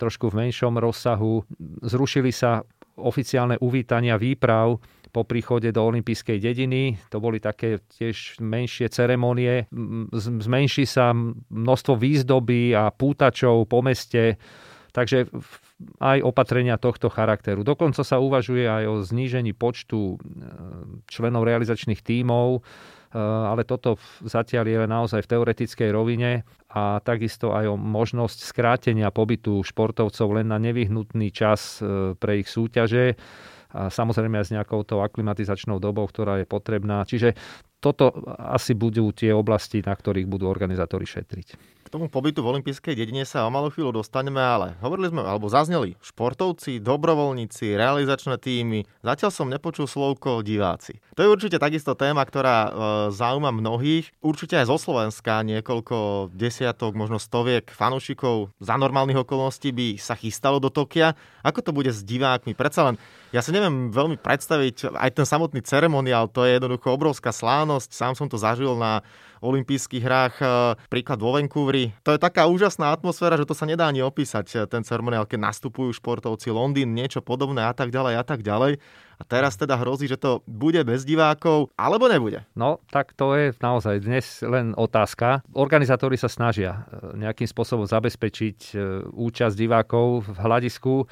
trošku 0.01 0.33
v 0.33 0.47
menšom 0.47 0.75
rozsahu. 0.79 1.45
Zrušili 1.83 2.33
sa 2.33 2.65
oficiálne 2.97 3.61
uvítania 3.61 4.17
výprav 4.17 4.81
po 5.13 5.23
príchode 5.23 5.71
do 5.71 5.81
olympijskej 5.81 6.37
dediny. 6.37 6.99
To 7.09 7.17
boli 7.23 7.39
také 7.39 7.81
tiež 7.97 8.37
menšie 8.43 8.91
ceremonie. 8.91 9.65
Zmenší 10.13 10.85
sa 10.85 11.15
množstvo 11.49 11.93
výzdoby 11.95 12.75
a 12.75 12.91
pútačov 12.91 13.65
po 13.65 13.79
meste. 13.81 14.37
Takže 14.91 15.29
aj 16.01 16.25
opatrenia 16.25 16.81
tohto 16.81 17.09
charakteru. 17.13 17.61
Dokonca 17.61 18.01
sa 18.01 18.17
uvažuje 18.17 18.65
aj 18.65 18.83
o 18.89 18.95
znížení 19.05 19.53
počtu 19.53 20.17
e, 20.17 20.25
členov 21.05 21.45
realizačných 21.45 22.01
tímov, 22.01 22.65
ale 23.15 23.63
toto 23.63 23.95
zatiaľ 24.25 24.65
je 24.67 24.77
naozaj 24.83 25.21
v 25.23 25.31
teoretickej 25.31 25.89
rovine 25.95 26.43
a 26.67 26.99
takisto 26.99 27.55
aj 27.55 27.71
o 27.71 27.75
možnosť 27.79 28.43
skrátenia 28.43 29.09
pobytu 29.15 29.63
športovcov 29.63 30.27
len 30.35 30.51
na 30.51 30.59
nevyhnutný 30.59 31.31
čas 31.31 31.79
e, 31.79 32.13
pre 32.19 32.43
ich 32.43 32.51
súťaže 32.51 33.15
a 33.71 33.91
samozrejme 33.91 34.39
aj 34.39 34.45
s 34.47 34.53
nejakou 34.55 34.83
tou 34.87 35.03
aklimatizačnou 35.03 35.79
dobou, 35.83 36.07
ktorá 36.07 36.39
je 36.39 36.47
potrebná. 36.47 37.03
Čiže 37.03 37.35
toto 37.83 38.15
asi 38.39 38.73
budú 38.73 39.11
tie 39.11 39.35
oblasti, 39.35 39.83
na 39.83 39.93
ktorých 39.93 40.25
budú 40.25 40.47
organizátori 40.47 41.03
šetriť. 41.03 41.76
Tomu 41.97 42.13
pobytu 42.13 42.45
v 42.45 42.53
olympijskej 42.53 42.93
dedine 42.93 43.25
sa 43.25 43.41
o 43.41 43.49
malú 43.49 43.73
chvíľu 43.73 44.05
dostaneme, 44.05 44.37
ale 44.37 44.77
hovorili 44.85 45.09
sme, 45.09 45.25
alebo 45.25 45.49
zazneli 45.49 45.97
športovci, 45.97 46.77
dobrovoľníci, 46.77 47.73
realizačné 47.73 48.37
týmy. 48.37 48.85
Zatiaľ 49.01 49.33
som 49.33 49.49
nepočul 49.49 49.89
slovko 49.89 50.45
diváci. 50.45 51.01
To 51.17 51.25
je 51.25 51.33
určite 51.33 51.57
takisto 51.57 51.97
téma, 51.97 52.21
ktorá 52.21 52.57
e, 52.61 52.69
zaujíma 53.17 53.49
mnohých. 53.49 54.13
Určite 54.21 54.61
aj 54.61 54.69
zo 54.69 54.77
Slovenska 54.77 55.41
niekoľko 55.41 56.29
desiatok, 56.37 56.93
možno 56.93 57.17
stoviek 57.17 57.65
fanúšikov 57.65 58.53
za 58.61 58.77
normálnych 58.77 59.25
okolností 59.25 59.73
by 59.73 59.97
sa 59.97 60.13
chystalo 60.13 60.61
do 60.61 60.69
Tokia. 60.69 61.17
Ako 61.41 61.65
to 61.65 61.73
bude 61.73 61.89
s 61.89 62.05
divákmi? 62.05 62.53
Predsa 62.53 62.93
len 62.93 63.01
ja 63.33 63.41
si 63.41 63.49
neviem 63.49 63.89
veľmi 63.89 64.21
predstaviť 64.21 64.93
aj 64.93 65.17
ten 65.17 65.25
samotný 65.25 65.65
ceremoniál, 65.65 66.29
to 66.29 66.45
je 66.45 66.61
jednoducho 66.61 66.93
obrovská 66.93 67.33
slávnosť. 67.33 67.89
Sám 67.89 68.13
som 68.13 68.29
to 68.29 68.37
zažil 68.37 68.77
na 68.77 69.01
olympijských 69.41 70.03
hrách, 70.03 70.35
e, 70.41 70.45
príklad 70.89 71.21
vo 71.21 71.33
Vancouveri. 71.33 71.86
To 72.03 72.15
je 72.15 72.19
taká 72.19 72.47
úžasná 72.47 72.91
atmosféra, 72.91 73.37
že 73.39 73.47
to 73.47 73.57
sa 73.57 73.67
nedá 73.67 73.87
ani 73.87 74.03
opísať, 74.03 74.67
ten 74.67 74.83
ceremoniál, 74.83 75.27
keď 75.27 75.51
nastupujú 75.51 75.93
športovci 75.95 76.51
Londýn, 76.51 76.95
niečo 76.95 77.19
podobné 77.19 77.67
a 77.67 77.73
tak 77.75 77.91
ďalej 77.91 78.13
a 78.19 78.23
tak 78.23 78.41
ďalej. 78.41 78.79
A 79.17 79.23
teraz 79.25 79.57
teda 79.57 79.81
hrozí, 79.81 80.05
že 80.05 80.21
to 80.21 80.45
bude 80.45 80.77
bez 80.85 81.01
divákov, 81.01 81.73
alebo 81.73 82.05
nebude? 82.05 82.45
No, 82.53 82.77
tak 82.93 83.17
to 83.17 83.33
je 83.33 83.49
naozaj 83.57 84.05
dnes 84.05 84.45
len 84.45 84.77
otázka. 84.77 85.41
Organizátori 85.57 86.21
sa 86.21 86.29
snažia 86.29 86.85
e, 86.85 87.17
nejakým 87.25 87.49
spôsobom 87.49 87.89
zabezpečiť 87.89 88.77
e, 88.77 89.09
účasť 89.09 89.57
divákov 89.57 90.21
v 90.21 90.37
hľadisku. 90.37 90.93
E, 91.01 91.05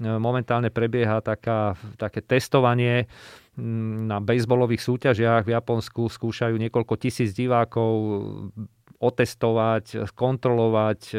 momentálne 0.00 0.72
prebieha 0.72 1.20
taká, 1.20 1.76
také 2.00 2.24
testovanie 2.24 3.04
na 4.08 4.24
bejsbolových 4.24 4.80
súťažiach 4.80 5.44
v 5.44 5.52
Japonsku 5.52 6.08
skúšajú 6.08 6.56
niekoľko 6.56 6.96
tisíc 6.96 7.36
divákov 7.36 7.92
otestovať, 9.00 10.12
kontrolovať 10.12 11.00
e, 11.10 11.14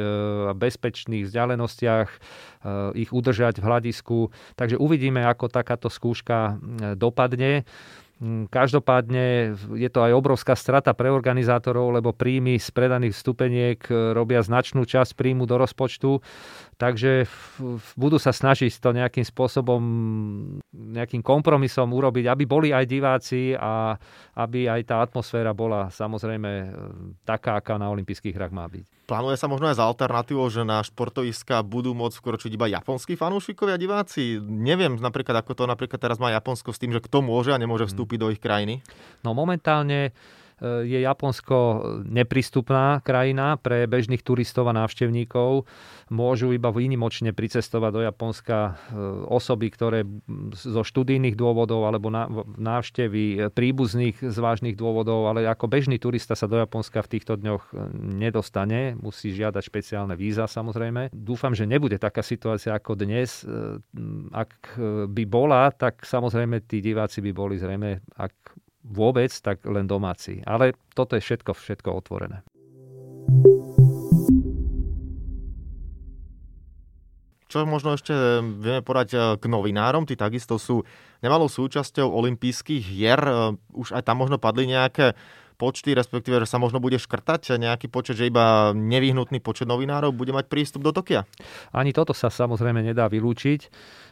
v 0.53 0.57
bezpečných 0.57 1.25
vzdialenostiach, 1.25 2.07
e, 2.07 2.17
ich 3.01 3.09
udržať 3.09 3.57
v 3.57 3.65
hľadisku. 3.65 4.29
Takže 4.53 4.77
uvidíme, 4.77 5.25
ako 5.25 5.49
takáto 5.49 5.89
skúška 5.89 6.61
dopadne. 6.95 7.65
Mm, 8.21 8.53
každopádne 8.53 9.57
je 9.73 9.89
to 9.89 10.05
aj 10.05 10.13
obrovská 10.13 10.53
strata 10.53 10.93
pre 10.93 11.09
organizátorov, 11.09 11.89
lebo 11.89 12.13
príjmy 12.13 12.61
z 12.61 12.69
predaných 12.69 13.17
vstupeniek 13.17 13.81
e, 13.89 14.13
robia 14.13 14.45
značnú 14.45 14.85
časť 14.85 15.17
príjmu 15.17 15.49
do 15.49 15.57
rozpočtu, 15.57 16.21
takže 16.77 17.25
budú 17.97 18.21
sa 18.21 18.29
snažiť 18.29 18.77
to 18.77 18.93
nejakým 18.93 19.25
spôsobom, 19.25 19.81
nejakým 20.69 21.25
kompromisom 21.25 21.89
urobiť, 21.89 22.29
aby 22.29 22.45
boli 22.45 22.69
aj 22.69 22.85
diváci 22.85 23.57
a 23.57 23.97
aby 24.37 24.69
aj 24.69 24.81
tá 24.85 25.01
atmosféra 25.01 25.57
bola 25.57 25.89
samozrejme 25.89 26.51
e, 26.61 26.67
taká, 27.25 27.57
aká 27.57 27.81
na 27.81 27.89
olympijských 27.89 28.37
hrách 28.37 28.53
má 28.53 28.69
byť. 28.69 29.00
Plánuje 29.11 29.35
sa 29.35 29.51
možno 29.51 29.67
aj 29.67 29.75
za 29.75 29.83
alternatívou, 29.83 30.47
že 30.47 30.63
na 30.63 30.79
športoviska 30.79 31.67
budú 31.67 31.91
môcť 31.91 32.15
vkročiť 32.15 32.51
iba 32.55 32.71
japonskí 32.71 33.19
fanúšikovia 33.19 33.75
diváci? 33.75 34.39
Neviem 34.39 34.95
napríklad, 35.03 35.43
ako 35.43 35.51
to 35.51 35.63
napríklad 35.67 35.99
teraz 35.99 36.15
má 36.15 36.31
Japonsko 36.31 36.71
s 36.71 36.79
tým, 36.79 36.95
že 36.95 37.03
kto 37.03 37.19
môže 37.19 37.51
a 37.51 37.59
nemôže 37.59 37.83
hmm. 37.83 37.91
vstúpiť 37.91 38.17
do 38.23 38.31
ich 38.31 38.39
krajiny. 38.39 38.79
No 39.27 39.35
momentálne 39.35 40.15
je 40.61 40.99
Japonsko 41.01 41.57
neprístupná 42.05 43.01
krajina 43.01 43.57
pre 43.57 43.89
bežných 43.89 44.21
turistov 44.21 44.69
a 44.69 44.77
návštevníkov. 44.77 45.65
Môžu 46.13 46.53
iba 46.53 46.69
výnimočne 46.69 47.33
pricestovať 47.33 47.91
do 47.91 48.01
Japonska 48.05 48.57
e, 48.61 48.71
osoby, 49.25 49.73
ktoré 49.73 50.05
zo 50.53 50.85
študijných 50.85 51.33
dôvodov 51.33 51.89
alebo 51.89 52.13
návštevy 52.61 53.49
príbuzných 53.57 54.21
z 54.21 54.37
vážnych 54.37 54.77
dôvodov, 54.77 55.33
ale 55.33 55.49
ako 55.49 55.65
bežný 55.65 55.97
turista 55.97 56.37
sa 56.37 56.45
do 56.45 56.61
Japonska 56.61 57.01
v 57.01 57.11
týchto 57.17 57.41
dňoch 57.41 57.73
e, 57.73 57.75
nedostane. 58.21 58.93
Musí 59.01 59.33
žiadať 59.33 59.63
špeciálne 59.65 60.13
víza 60.13 60.45
samozrejme. 60.45 61.09
Dúfam, 61.09 61.57
že 61.57 61.65
nebude 61.65 61.97
taká 61.97 62.21
situácia 62.21 62.77
ako 62.77 62.93
dnes. 63.01 63.41
E, 63.41 63.81
ak 64.29 64.77
by 65.09 65.23
bola, 65.25 65.73
tak 65.73 66.05
samozrejme 66.05 66.61
tí 66.69 66.85
diváci 66.85 67.25
by 67.25 67.31
boli 67.33 67.57
zrejme, 67.57 68.03
ak 68.13 68.60
vôbec, 68.85 69.29
tak 69.29 69.61
len 69.65 69.85
domáci. 69.85 70.41
Ale 70.45 70.73
toto 70.93 71.15
je 71.17 71.21
všetko, 71.21 71.53
všetko 71.53 71.89
otvorené. 71.93 72.41
Čo 77.51 77.67
možno 77.67 77.99
ešte 77.99 78.15
vieme 78.63 78.79
podať 78.79 79.09
eh, 79.11 79.21
k 79.35 79.43
novinárom, 79.51 80.07
tí 80.07 80.15
takisto 80.15 80.55
sú 80.55 80.87
nemalou 81.19 81.51
súčasťou 81.51 82.07
olympijských 82.07 82.79
hier. 82.79 83.19
Eh, 83.19 83.55
už 83.75 83.91
aj 83.91 84.07
tam 84.07 84.23
možno 84.23 84.39
padli 84.39 84.71
nejaké 84.71 85.19
počty, 85.61 85.93
respektíve, 85.93 86.41
že 86.41 86.49
sa 86.49 86.57
možno 86.57 86.81
bude 86.81 86.97
škrtať 86.97 87.61
nejaký 87.61 87.85
počet, 87.93 88.17
že 88.17 88.33
iba 88.33 88.73
nevyhnutný 88.73 89.37
počet 89.37 89.69
novinárov 89.69 90.09
bude 90.09 90.33
mať 90.33 90.49
prístup 90.49 90.81
do 90.81 90.89
Tokia? 90.89 91.29
Ani 91.69 91.93
toto 91.93 92.17
sa 92.17 92.33
samozrejme 92.33 92.81
nedá 92.81 93.05
vylúčiť 93.05 93.69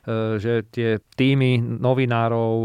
E, 0.09 0.39
že 0.39 0.63
tie 0.71 0.97
týmy 1.15 1.59
novinárov, 1.61 2.55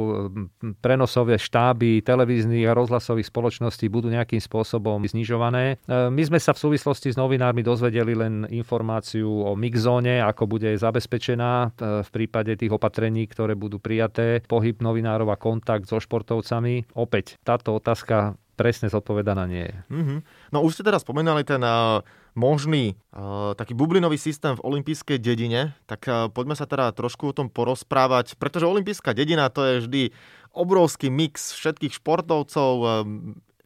prenosové 0.79 1.37
štáby 1.37 2.05
televíznych 2.07 2.71
a 2.71 2.77
rozhlasových 2.77 3.29
spoločností 3.29 3.91
budú 3.91 4.09
nejakým 4.09 4.39
spôsobom 4.39 5.03
znižované. 5.03 5.77
E, 5.85 6.09
my 6.09 6.23
sme 6.25 6.39
sa 6.39 6.55
v 6.55 6.63
súvislosti 6.71 7.11
s 7.11 7.21
novinármi 7.21 7.67
dozvedeli 7.67 8.15
len 8.15 8.47
informáciu 8.49 9.29
o 9.29 9.53
mixzóne, 9.59 10.23
ako 10.23 10.47
bude 10.47 10.71
zabezpečená 10.79 11.53
e, 11.53 11.69
v 12.07 12.11
prípade 12.11 12.55
tých 12.55 12.73
opatrení, 12.73 13.27
ktoré 13.27 13.59
budú 13.59 13.83
prijaté, 13.83 14.41
pohyb 14.47 14.79
novinárov 14.79 15.29
a 15.35 15.41
kontakt 15.41 15.91
so 15.91 15.99
športovcami. 15.99 16.95
Opäť, 16.95 17.37
táto 17.43 17.75
otázka 17.75 18.39
presne 18.55 18.89
zodpovedaná 18.89 19.45
nie 19.51 19.67
je. 19.67 19.77
Mm-hmm. 19.91 20.19
No 20.55 20.63
už 20.63 20.79
ste 20.79 20.87
teraz 20.87 21.03
spomenali 21.03 21.43
ten 21.43 21.61
uh, 21.61 22.01
možný 22.39 22.95
uh, 23.13 23.53
taký 23.59 23.75
bublinový 23.75 24.19
systém 24.19 24.55
v 24.55 24.65
olympijskej 24.65 25.19
dedine, 25.19 25.75
tak 25.91 26.07
uh, 26.07 26.31
poďme 26.31 26.55
sa 26.55 26.65
teda 26.65 26.95
trošku 26.95 27.31
o 27.31 27.37
tom 27.37 27.51
porozprávať, 27.51 28.39
pretože 28.39 28.71
olympijská 28.71 29.13
dedina 29.13 29.51
to 29.51 29.63
je 29.67 29.75
vždy 29.85 30.03
obrovský 30.55 31.11
mix 31.11 31.53
všetkých 31.59 31.99
športovcov, 31.99 32.73
uh, 32.81 33.03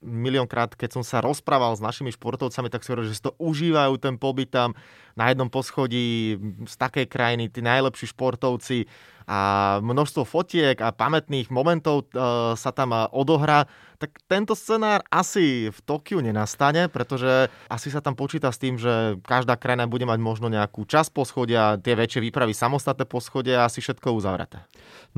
miliónkrát, 0.03 0.79
keď 0.79 0.99
som 0.99 1.03
sa 1.03 1.19
rozprával 1.19 1.75
s 1.75 1.83
našimi 1.83 2.15
športovcami, 2.15 2.71
tak 2.71 2.87
si 2.87 2.91
hovorili, 2.95 3.11
že 3.11 3.19
si 3.19 3.27
to 3.27 3.35
užívajú 3.39 3.99
ten 3.99 4.15
pobyt 4.15 4.55
tam 4.55 4.79
na 5.19 5.31
jednom 5.31 5.51
poschodí 5.51 6.39
z 6.67 6.75
takej 6.79 7.07
krajiny, 7.11 7.51
tí 7.51 7.59
najlepší 7.59 8.15
športovci 8.15 8.87
a 9.29 9.41
množstvo 9.85 10.25
fotiek 10.25 10.81
a 10.81 10.89
pamätných 10.89 11.53
momentov 11.53 12.09
uh, 12.17 12.57
sa 12.57 12.73
tam 12.73 12.97
odohrá 13.13 13.69
tak 13.99 14.15
tento 14.31 14.55
scenár 14.55 15.03
asi 15.11 15.75
v 15.75 15.79
Tokiu 15.83 16.23
nenastane, 16.23 16.87
pretože 16.87 17.51
asi 17.67 17.91
sa 17.91 17.99
tam 17.99 18.15
počíta 18.15 18.55
s 18.55 18.63
tým, 18.63 18.79
že 18.79 19.19
každá 19.27 19.59
krajina 19.59 19.91
bude 19.91 20.07
mať 20.07 20.23
možno 20.23 20.47
nejakú 20.47 20.87
časť 20.87 21.11
poschodia, 21.11 21.83
tie 21.83 21.99
väčšie 21.99 22.23
výpravy 22.31 22.55
samostatné 22.55 23.11
poschodia 23.11 23.67
a 23.67 23.67
asi 23.67 23.83
všetko 23.83 24.15
uzavreté. 24.15 24.63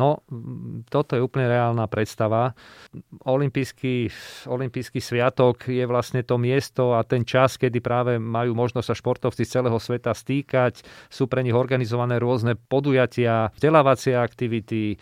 No, 0.01 0.25
toto 0.89 1.13
je 1.13 1.21
úplne 1.21 1.53
reálna 1.53 1.85
predstava. 1.93 2.57
Olympijský, 3.29 4.09
olympijský 4.49 4.97
sviatok 4.97 5.69
je 5.69 5.85
vlastne 5.85 6.25
to 6.25 6.41
miesto 6.41 6.97
a 6.97 7.05
ten 7.05 7.29
čas, 7.29 7.61
kedy 7.61 7.85
práve 7.85 8.17
majú 8.17 8.57
možnosť 8.57 8.87
sa 8.89 8.97
športovci 8.97 9.45
z 9.45 9.61
celého 9.61 9.77
sveta 9.77 10.17
stýkať. 10.17 10.81
Sú 11.13 11.29
pre 11.29 11.45
nich 11.45 11.53
organizované 11.53 12.17
rôzne 12.17 12.57
podujatia, 12.57 13.53
vzdelávacie 13.61 14.00
aktivity, 14.17 14.97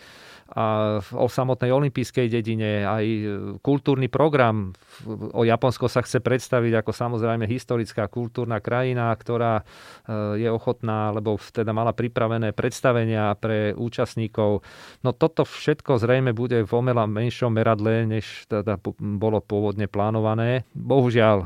a 0.49 0.97
o 1.13 1.29
samotnej 1.29 1.69
olympijskej 1.69 2.25
dedine, 2.25 2.81
aj 2.81 3.05
kultúrny 3.61 4.09
program. 4.09 4.73
O 5.37 5.45
Japonsko 5.45 5.85
sa 5.85 6.01
chce 6.01 6.25
predstaviť 6.25 6.81
ako 6.81 6.89
samozrejme 6.89 7.45
historická 7.45 8.09
kultúrna 8.09 8.57
krajina, 8.57 9.13
ktorá 9.13 9.61
e, 9.61 9.63
je 10.41 10.49
ochotná, 10.49 11.13
lebo 11.13 11.37
teda 11.37 11.69
mala 11.69 11.93
pripravené 11.93 12.57
predstavenia 12.57 13.29
pre 13.37 13.77
účastníkov. 13.77 14.65
No 15.05 15.09
toto 15.13 15.45
všetko 15.45 16.01
zrejme 16.01 16.33
bude 16.33 16.65
v 16.65 16.71
omela 16.73 17.05
menšom 17.05 17.53
meradle, 17.53 18.09
než 18.09 18.49
teda 18.49 18.81
bolo 18.97 19.45
pôvodne 19.45 19.85
plánované. 19.85 20.65
Bohužiaľ, 20.73 21.45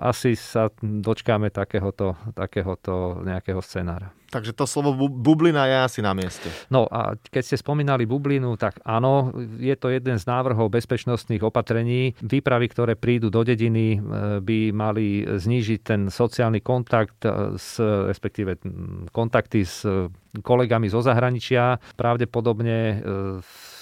asi 0.00 0.32
sa 0.32 0.72
dočkáme 0.80 1.52
takéhoto, 1.52 2.16
takéhoto 2.32 3.20
nejakého 3.20 3.60
scenára. 3.60 4.16
Takže 4.30 4.54
to 4.54 4.62
slovo 4.64 4.94
bublina 5.10 5.66
je 5.66 5.76
asi 5.82 6.00
na 6.00 6.14
mieste. 6.14 6.46
No 6.70 6.86
a 6.86 7.18
keď 7.18 7.42
ste 7.42 7.56
spomínali 7.58 8.06
bublinu, 8.06 8.54
tak 8.54 8.78
áno, 8.86 9.34
je 9.58 9.74
to 9.74 9.90
jeden 9.90 10.16
z 10.16 10.24
návrhov 10.24 10.70
bezpečnostných 10.70 11.42
opatrení. 11.42 12.14
Výpravy, 12.22 12.70
ktoré 12.70 12.94
prídu 12.94 13.26
do 13.26 13.42
dediny, 13.42 13.98
e, 13.98 13.98
by 14.38 14.58
mali 14.70 15.26
znížiť 15.26 15.80
ten 15.82 16.00
sociálny 16.06 16.62
kontakt, 16.62 17.26
e, 17.26 17.58
s, 17.58 17.82
respektíve 17.82 18.62
kontakty 19.10 19.66
s 19.66 19.82
kolegami 20.46 20.86
zo 20.86 21.02
zahraničia. 21.02 21.82
Pravdepodobne 21.98 23.02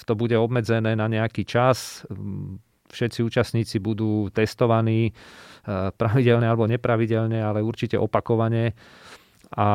to 0.08 0.12
bude 0.16 0.32
obmedzené 0.32 0.96
na 0.96 1.04
nejaký 1.04 1.44
čas. 1.44 2.08
Všetci 2.88 3.20
účastníci 3.20 3.76
budú 3.84 4.32
testovaní 4.32 5.12
pravidelne 6.00 6.48
alebo 6.48 6.64
nepravidelne, 6.64 7.44
ale 7.44 7.60
určite 7.60 8.00
opakovane 8.00 8.72
a 9.48 9.66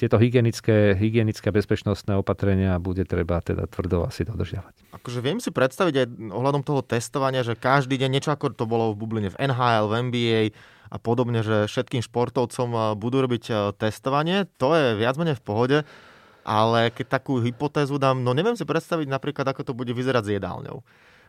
tieto 0.00 0.16
hygienické, 0.16 0.96
hygienické 0.96 1.52
bezpečnostné 1.52 2.16
opatrenia 2.16 2.80
bude 2.80 3.04
treba 3.04 3.44
teda 3.44 3.68
tvrdo 3.68 4.08
asi 4.08 4.24
dodržiavať. 4.24 4.96
Akože 4.96 5.20
viem 5.20 5.36
si 5.44 5.52
predstaviť 5.52 5.94
aj 6.00 6.06
ohľadom 6.32 6.64
toho 6.64 6.80
testovania, 6.80 7.44
že 7.44 7.52
každý 7.52 8.00
deň 8.00 8.10
niečo 8.16 8.32
ako 8.32 8.56
to 8.56 8.64
bolo 8.64 8.96
v 8.96 8.98
bubline 9.04 9.28
v 9.28 9.36
NHL, 9.36 9.92
v 9.92 9.94
NBA 10.08 10.40
a 10.88 10.96
podobne, 10.96 11.44
že 11.44 11.68
všetkým 11.68 12.00
športovcom 12.00 12.68
eh, 12.72 12.82
budú 12.96 13.20
robiť 13.20 13.44
eh, 13.52 13.56
testovanie, 13.76 14.48
to 14.56 14.72
je 14.72 14.86
viac 14.96 15.20
menej 15.20 15.36
v 15.36 15.44
pohode, 15.44 15.78
ale 16.46 16.94
keď 16.94 17.20
takú 17.20 17.42
hypotézu 17.44 18.00
dám, 18.00 18.24
no 18.24 18.32
neviem 18.32 18.56
si 18.56 18.64
predstaviť 18.64 19.10
napríklad, 19.10 19.52
ako 19.52 19.68
to 19.68 19.72
bude 19.76 19.92
vyzerať 19.92 20.22
s 20.24 20.34
jedálňou. 20.40 20.80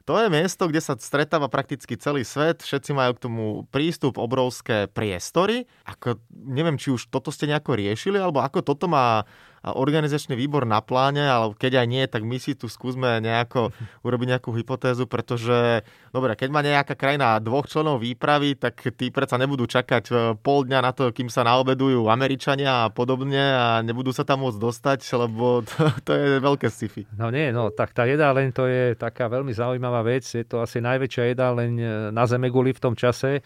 To 0.08 0.16
je 0.24 0.32
miesto, 0.32 0.72
kde 0.72 0.80
sa 0.80 0.96
stretáva 0.96 1.52
prakticky 1.52 2.00
celý 2.00 2.24
svet, 2.24 2.64
všetci 2.64 2.96
majú 2.96 3.12
k 3.20 3.24
tomu 3.28 3.46
prístup, 3.68 4.16
obrovské 4.16 4.88
priestory. 4.88 5.68
Ako, 5.84 6.24
neviem, 6.32 6.80
či 6.80 6.96
už 6.96 7.12
toto 7.12 7.28
ste 7.28 7.52
nejako 7.52 7.76
riešili, 7.76 8.16
alebo 8.16 8.40
ako 8.40 8.64
toto 8.64 8.88
má 8.88 9.28
organizačný 9.64 10.38
výbor 10.38 10.64
na 10.64 10.80
pláne, 10.84 11.26
ale 11.26 11.54
keď 11.58 11.84
aj 11.84 11.88
nie, 11.88 12.04
tak 12.06 12.22
my 12.24 12.38
si 12.38 12.54
tu 12.54 12.70
skúsme 12.70 13.20
nejako 13.20 13.74
urobiť 14.06 14.28
nejakú 14.38 14.50
hypotézu, 14.54 15.10
pretože, 15.10 15.84
dobre, 16.14 16.38
keď 16.38 16.50
má 16.52 16.62
nejaká 16.62 16.94
krajina 16.94 17.40
dvoch 17.42 17.66
členov 17.66 18.02
výpravy, 18.02 18.56
tak 18.58 18.80
tí 18.96 19.10
predsa 19.10 19.42
nebudú 19.42 19.66
čakať 19.66 20.04
e, 20.10 20.14
pol 20.40 20.68
dňa 20.68 20.80
na 20.82 20.92
to, 20.94 21.10
kým 21.10 21.28
sa 21.32 21.44
naobedujú 21.48 22.08
Američania 22.08 22.88
a 22.88 22.92
podobne 22.94 23.42
a 23.42 23.82
nebudú 23.82 24.14
sa 24.14 24.24
tam 24.24 24.46
môcť 24.46 24.60
dostať, 24.60 25.00
lebo 25.18 25.62
to, 25.70 25.90
to 26.06 26.12
je 26.14 26.28
veľké 26.40 26.68
sci-fi. 26.70 27.04
No 27.18 27.34
nie, 27.34 27.50
no 27.50 27.74
tak 27.74 27.92
tá 27.98 28.06
jedáleň 28.06 28.54
to 28.54 28.70
je 28.70 28.94
taká 28.96 29.28
veľmi 29.28 29.52
zaujímavá 29.52 30.06
vec, 30.06 30.24
je 30.24 30.46
to 30.46 30.62
asi 30.62 30.80
najväčšia 30.84 31.34
jedáleň 31.34 31.72
e, 31.78 31.86
na 32.14 32.24
Zemeguli 32.30 32.72
v 32.76 32.84
tom 32.84 32.94
čase 32.94 33.42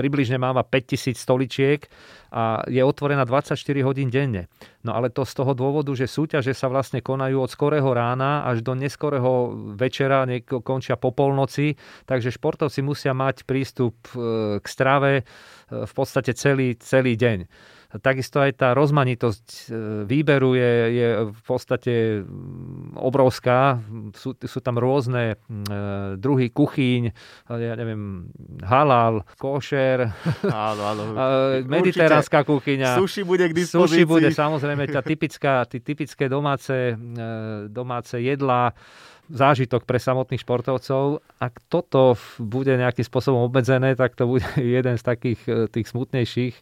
približne 0.00 0.40
máva 0.40 0.64
5000 0.64 1.12
stoličiek 1.20 1.84
a 2.32 2.64
je 2.64 2.80
otvorená 2.80 3.28
24 3.28 3.60
hodín 3.84 4.08
denne. 4.08 4.48
No 4.80 4.96
ale 4.96 5.12
to 5.12 5.28
z 5.28 5.36
toho 5.36 5.52
dôvodu, 5.52 5.92
že 5.92 6.08
súťaže 6.08 6.56
sa 6.56 6.72
vlastne 6.72 7.04
konajú 7.04 7.44
od 7.44 7.52
skorého 7.52 7.92
rána 7.92 8.48
až 8.48 8.64
do 8.64 8.72
neskorého 8.72 9.52
večera, 9.76 10.24
končia 10.64 10.96
po 10.96 11.12
polnoci, 11.12 11.76
takže 12.08 12.32
športovci 12.32 12.80
musia 12.80 13.12
mať 13.12 13.44
prístup 13.44 14.00
e, 14.16 14.56
k 14.56 14.66
strave 14.66 15.20
e, 15.20 15.22
v 15.84 15.92
podstate 15.92 16.32
celý, 16.32 16.80
celý 16.80 17.20
deň. 17.20 17.38
Takisto 17.90 18.38
aj 18.38 18.54
tá 18.54 18.70
rozmanitosť 18.70 19.46
e, 19.50 19.60
výberu 20.06 20.54
je, 20.54 20.74
je 20.94 21.08
v 21.34 21.42
podstate 21.42 22.22
mm, 22.22 22.94
obrovská. 22.94 23.82
Sú, 24.14 24.38
sú 24.38 24.58
tam 24.62 24.78
rôzne 24.78 25.34
e, 25.34 25.74
druhy 26.14 26.54
kuchyň, 26.54 27.02
ja 27.50 27.74
neviem, 27.74 28.30
halal, 28.62 29.26
košer, 29.42 30.06
áno, 30.46 30.82
áno. 30.86 31.02
mediteránska 31.66 32.46
kuchyňa. 32.46 32.94
Sushi 32.94 33.26
bude 33.26 33.50
k 33.50 33.58
dispozícii. 33.58 34.06
Sushi 34.06 34.06
bude 34.06 34.30
samozrejme 34.30 34.86
tá 34.86 35.02
typická, 35.02 35.66
tí 35.66 35.82
typické 35.82 36.30
domáce, 36.30 36.94
e, 36.94 37.66
domáce 37.66 38.22
jedlá 38.22 38.70
zážitok 39.30 39.86
pre 39.86 40.02
samotných 40.02 40.42
športovcov. 40.42 41.22
Ak 41.38 41.62
toto 41.70 42.18
bude 42.36 42.74
nejakým 42.74 43.06
spôsobom 43.06 43.46
obmedzené, 43.46 43.94
tak 43.94 44.18
to 44.18 44.26
bude 44.26 44.44
jeden 44.78 44.98
z 44.98 45.02
takých 45.02 45.40
tých 45.70 45.86
smutnejších 45.88 46.54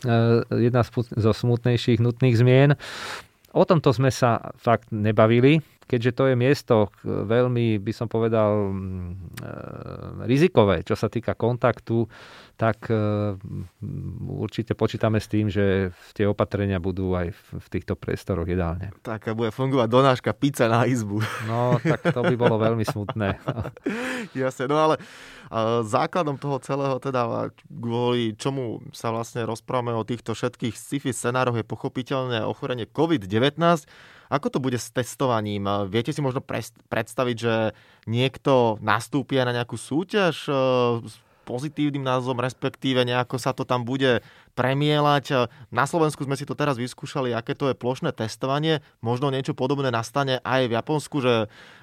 E, 0.00 0.40
jedna 0.56 0.80
zo 0.96 1.32
smutnejších 1.36 2.00
nutných 2.00 2.40
zmien. 2.40 2.72
O 3.52 3.68
tomto 3.68 3.92
sme 3.92 4.08
sa 4.08 4.54
fakt 4.56 4.88
nebavili, 4.94 5.60
keďže 5.90 6.12
to 6.14 6.24
je 6.30 6.36
miesto 6.38 6.76
veľmi, 7.02 7.82
by 7.82 7.90
som 7.90 8.06
povedal, 8.06 8.70
mm, 8.70 9.10
e, 9.42 9.54
rizikové, 10.30 10.86
čo 10.86 10.94
sa 10.94 11.10
týka 11.10 11.34
kontaktu, 11.34 12.06
tak 12.54 12.86
e, 12.86 13.34
určite 14.30 14.78
počítame 14.78 15.18
s 15.18 15.26
tým, 15.26 15.50
že 15.50 15.90
tie 16.14 16.30
opatrenia 16.30 16.78
budú 16.78 17.18
aj 17.18 17.34
v 17.34 17.66
týchto 17.66 17.98
priestoroch 17.98 18.46
ideálne. 18.46 18.94
Tak 19.02 19.34
bude 19.34 19.50
fungovať 19.50 19.88
donáška 19.90 20.30
pizza 20.38 20.70
na 20.70 20.86
izbu. 20.86 21.18
No, 21.50 21.82
tak 21.82 22.14
to 22.14 22.22
by 22.22 22.38
bolo 22.38 22.62
veľmi 22.62 22.86
smutné. 22.86 23.42
Jasne, 24.38 24.70
no 24.70 24.78
ale 24.78 24.94
základom 25.82 26.38
toho 26.38 26.62
celého, 26.62 27.02
teda 27.02 27.50
kvôli 27.66 28.38
čomu 28.38 28.78
sa 28.94 29.10
vlastne 29.10 29.42
rozprávame 29.42 29.90
o 29.90 30.06
týchto 30.06 30.38
všetkých 30.38 30.78
sci-fi 30.78 31.10
scenároch 31.10 31.58
je 31.58 31.66
pochopiteľne 31.66 32.46
ochorenie 32.46 32.86
COVID-19. 32.86 33.58
Ako 34.30 34.46
to 34.48 34.62
bude 34.62 34.78
s 34.78 34.94
testovaním? 34.94 35.66
Viete 35.90 36.14
si 36.14 36.22
možno 36.22 36.38
predstaviť, 36.86 37.36
že 37.36 37.74
niekto 38.06 38.78
nastúpia 38.78 39.42
na 39.42 39.50
nejakú 39.50 39.74
súťaž 39.74 40.46
s 41.02 41.14
pozitívnym 41.42 42.06
názvom, 42.06 42.38
respektíve 42.38 43.02
nejako 43.02 43.36
sa 43.42 43.50
to 43.50 43.66
tam 43.66 43.82
bude 43.82 44.22
premielať. 44.54 45.50
Na 45.70 45.84
Slovensku 45.86 46.26
sme 46.26 46.36
si 46.36 46.44
to 46.44 46.58
teraz 46.58 46.76
vyskúšali, 46.76 47.32
aké 47.32 47.54
to 47.56 47.70
je 47.70 47.78
plošné 47.78 48.12
testovanie. 48.14 48.84
Možno 49.00 49.30
niečo 49.30 49.56
podobné 49.56 49.88
nastane 49.88 50.42
aj 50.42 50.70
v 50.70 50.76
Japonsku, 50.76 51.16
že 51.22 51.34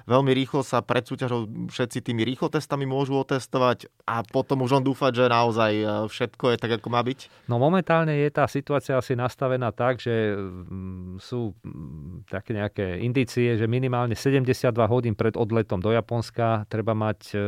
veľmi 0.08 0.32
rýchlo 0.32 0.64
sa 0.64 0.80
pred 0.80 1.04
súťažou 1.04 1.68
všetci 1.68 2.00
tými 2.00 2.24
rýchlo 2.24 2.48
testami 2.48 2.88
môžu 2.88 3.20
otestovať 3.20 3.92
a 4.08 4.24
potom 4.24 4.64
už 4.64 4.80
on 4.80 4.84
dúfať, 4.84 5.12
že 5.12 5.24
naozaj 5.28 5.72
e, 5.76 5.86
všetko 6.08 6.44
je 6.52 6.56
tak, 6.56 6.80
ako 6.80 6.88
má 6.88 7.04
byť? 7.04 7.48
No 7.52 7.60
momentálne 7.60 8.16
je 8.16 8.28
tá 8.32 8.48
situácia 8.48 8.96
asi 8.96 9.12
nastavená 9.12 9.68
tak, 9.68 10.00
že 10.00 10.32
mm, 10.32 11.20
sú 11.20 11.52
mm, 11.60 12.24
také 12.32 12.56
nejaké 12.56 13.04
indície, 13.04 13.60
že 13.60 13.68
minimálne 13.68 14.16
72 14.16 14.72
hodín 14.88 15.12
pred 15.12 15.36
odletom 15.36 15.84
do 15.84 15.92
Japonska 15.92 16.64
treba 16.72 16.96
mať 16.96 17.36
e, 17.36 17.38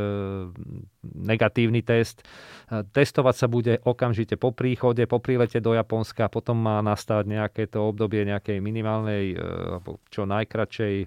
negatívny 1.16 1.80
test. 1.80 2.20
E, 2.68 2.84
testovať 2.84 3.34
sa 3.34 3.46
bude 3.48 3.80
okamžite 3.88 4.36
po 4.36 4.52
príchode, 4.52 5.00
po 5.10 5.18
prilete 5.18 5.58
do 5.58 5.74
Japonska, 5.74 6.30
potom 6.30 6.54
má 6.54 6.78
nastať 6.78 7.26
nejaké 7.26 7.66
to 7.66 7.82
obdobie 7.82 8.22
nejakej 8.22 8.62
minimálnej, 8.62 9.34
e, 9.34 9.42
alebo 9.42 9.98
čo 10.06 10.22
najkračej 10.22 10.94
e, 11.02 11.06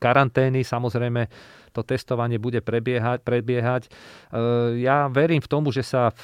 karantény. 0.00 0.64
Samozrejme, 0.64 1.28
to 1.76 1.84
testovanie 1.84 2.40
bude 2.40 2.64
prebiehať. 2.64 3.20
prebiehať. 3.20 3.82
E, 3.84 3.90
ja 4.80 5.12
verím 5.12 5.44
v 5.44 5.50
tomu, 5.52 5.68
že 5.68 5.84
sa 5.84 6.16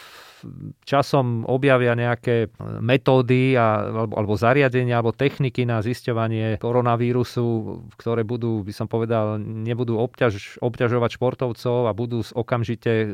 časom 0.83 1.47
objavia 1.47 1.95
nejaké 1.95 2.51
metódy 2.83 3.55
a, 3.55 3.87
alebo, 3.87 4.19
alebo 4.19 4.35
zariadenia 4.35 4.99
alebo 4.99 5.15
techniky 5.15 5.63
na 5.63 5.79
zisťovanie 5.79 6.59
koronavírusu, 6.59 7.47
ktoré 7.95 8.27
budú, 8.27 8.67
by 8.67 8.73
som 8.75 8.91
povedal, 8.91 9.39
nebudú 9.39 10.03
obťaž, 10.03 10.59
obťažovať 10.59 11.11
športovcov 11.15 11.87
a 11.87 11.93
budú 11.95 12.27
okamžite 12.35 13.07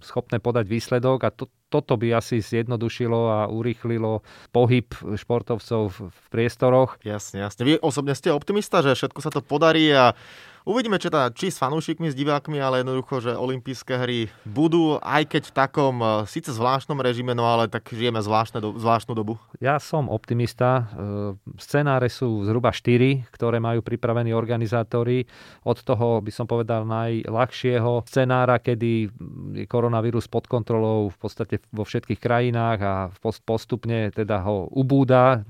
schopné 0.00 0.40
podať 0.40 0.64
výsledok 0.64 1.18
a 1.26 1.30
to, 1.34 1.52
toto 1.68 2.00
by 2.00 2.16
asi 2.16 2.40
zjednodušilo 2.40 3.20
a 3.28 3.38
urýchlilo 3.52 4.24
pohyb 4.52 4.88
športovcov 4.92 5.82
v, 5.92 5.98
priestoroch. 6.32 6.96
Jasne, 7.04 7.44
jasne. 7.44 7.68
Vy 7.68 7.76
osobne 7.80 8.16
ste 8.16 8.32
optimista, 8.32 8.80
že 8.80 8.96
všetko 8.96 9.20
sa 9.20 9.28
to 9.28 9.44
podarí 9.44 9.92
a 9.92 10.16
Uvidíme, 10.62 10.94
čo 11.02 11.10
tá, 11.10 11.26
či 11.34 11.50
s 11.50 11.58
fanúšikmi, 11.58 12.06
s 12.06 12.14
divákmi, 12.14 12.62
ale 12.62 12.86
jednoducho, 12.86 13.18
že 13.18 13.34
olympijské 13.34 13.98
hry 13.98 14.30
budú, 14.46 14.94
aj 15.02 15.34
keď 15.34 15.42
v 15.50 15.56
takom 15.58 15.94
e, 15.98 16.06
síce 16.30 16.54
zvláštnom 16.54 17.02
režime, 17.02 17.34
no 17.34 17.50
ale 17.50 17.66
tak 17.66 17.90
žijeme 17.90 18.22
zvláštne 18.22 18.62
do, 18.62 18.78
zvláštnu 18.78 19.10
dobu. 19.10 19.42
Ja 19.58 19.82
som 19.82 20.06
optimista. 20.06 20.86
E, 20.94 21.34
scenáre 21.58 22.06
sú 22.06 22.46
zhruba 22.46 22.70
4, 22.70 23.26
ktoré 23.34 23.58
majú 23.58 23.82
pripravení 23.82 24.30
organizátori. 24.30 25.26
Od 25.66 25.82
toho 25.82 26.22
by 26.22 26.30
som 26.30 26.46
povedal 26.46 26.86
najľahšieho 26.86 28.06
scenára, 28.06 28.62
kedy 28.62 29.10
je 29.58 29.66
koronavírus 29.66 30.30
pod 30.30 30.46
kontrolou 30.46 31.10
v 31.10 31.18
podstate 31.18 31.58
vo 31.74 31.82
všetkých 31.82 32.22
krajinách 32.22 32.78
a 32.86 32.94
postupne 33.42 34.14
teda 34.14 34.46
ho 34.46 34.70
ubúda 34.70 35.42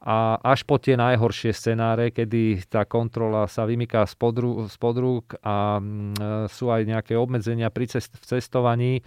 a 0.00 0.40
až 0.40 0.64
po 0.64 0.80
tie 0.80 0.96
najhoršie 0.96 1.52
scenáre, 1.52 2.08
kedy 2.08 2.64
tá 2.72 2.88
kontrola 2.88 3.44
sa 3.44 3.68
vymyká 3.68 4.08
spod, 4.08 4.40
spod 4.72 4.96
rúk 4.96 5.26
a 5.44 5.76
mm, 5.76 6.48
sú 6.48 6.72
aj 6.72 6.88
nejaké 6.88 7.20
obmedzenia 7.20 7.68
pri 7.68 7.84
cest, 7.84 8.16
v 8.16 8.24
cestovaní, 8.24 9.04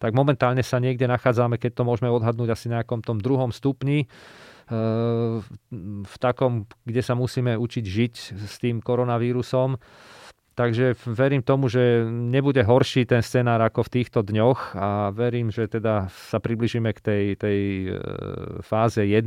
tak 0.00 0.16
momentálne 0.16 0.64
sa 0.64 0.80
niekde 0.80 1.04
nachádzame, 1.04 1.60
keď 1.60 1.76
to 1.76 1.82
môžeme 1.84 2.08
odhadnúť 2.08 2.56
asi 2.56 2.72
na 2.72 2.80
nejakom 2.80 3.04
tom 3.04 3.20
druhom 3.20 3.52
stupni, 3.52 4.08
e, 4.08 4.76
v 6.08 6.16
takom, 6.16 6.64
kde 6.88 7.04
sa 7.04 7.12
musíme 7.12 7.60
učiť 7.60 7.84
žiť 7.84 8.14
s 8.40 8.54
tým 8.64 8.80
koronavírusom 8.80 9.76
Takže 10.60 10.92
verím 11.08 11.40
tomu, 11.40 11.72
že 11.72 12.04
nebude 12.04 12.60
horší 12.60 13.08
ten 13.08 13.24
scenár 13.24 13.64
ako 13.64 13.88
v 13.88 13.92
týchto 13.96 14.20
dňoch 14.20 14.76
a 14.76 15.08
verím, 15.08 15.48
že 15.48 15.64
teda 15.64 16.12
sa 16.12 16.36
približíme 16.36 16.92
k 16.92 17.00
tej, 17.00 17.24
tej 17.40 17.58
e, 17.88 17.90
fáze 18.60 19.00
1. 19.00 19.24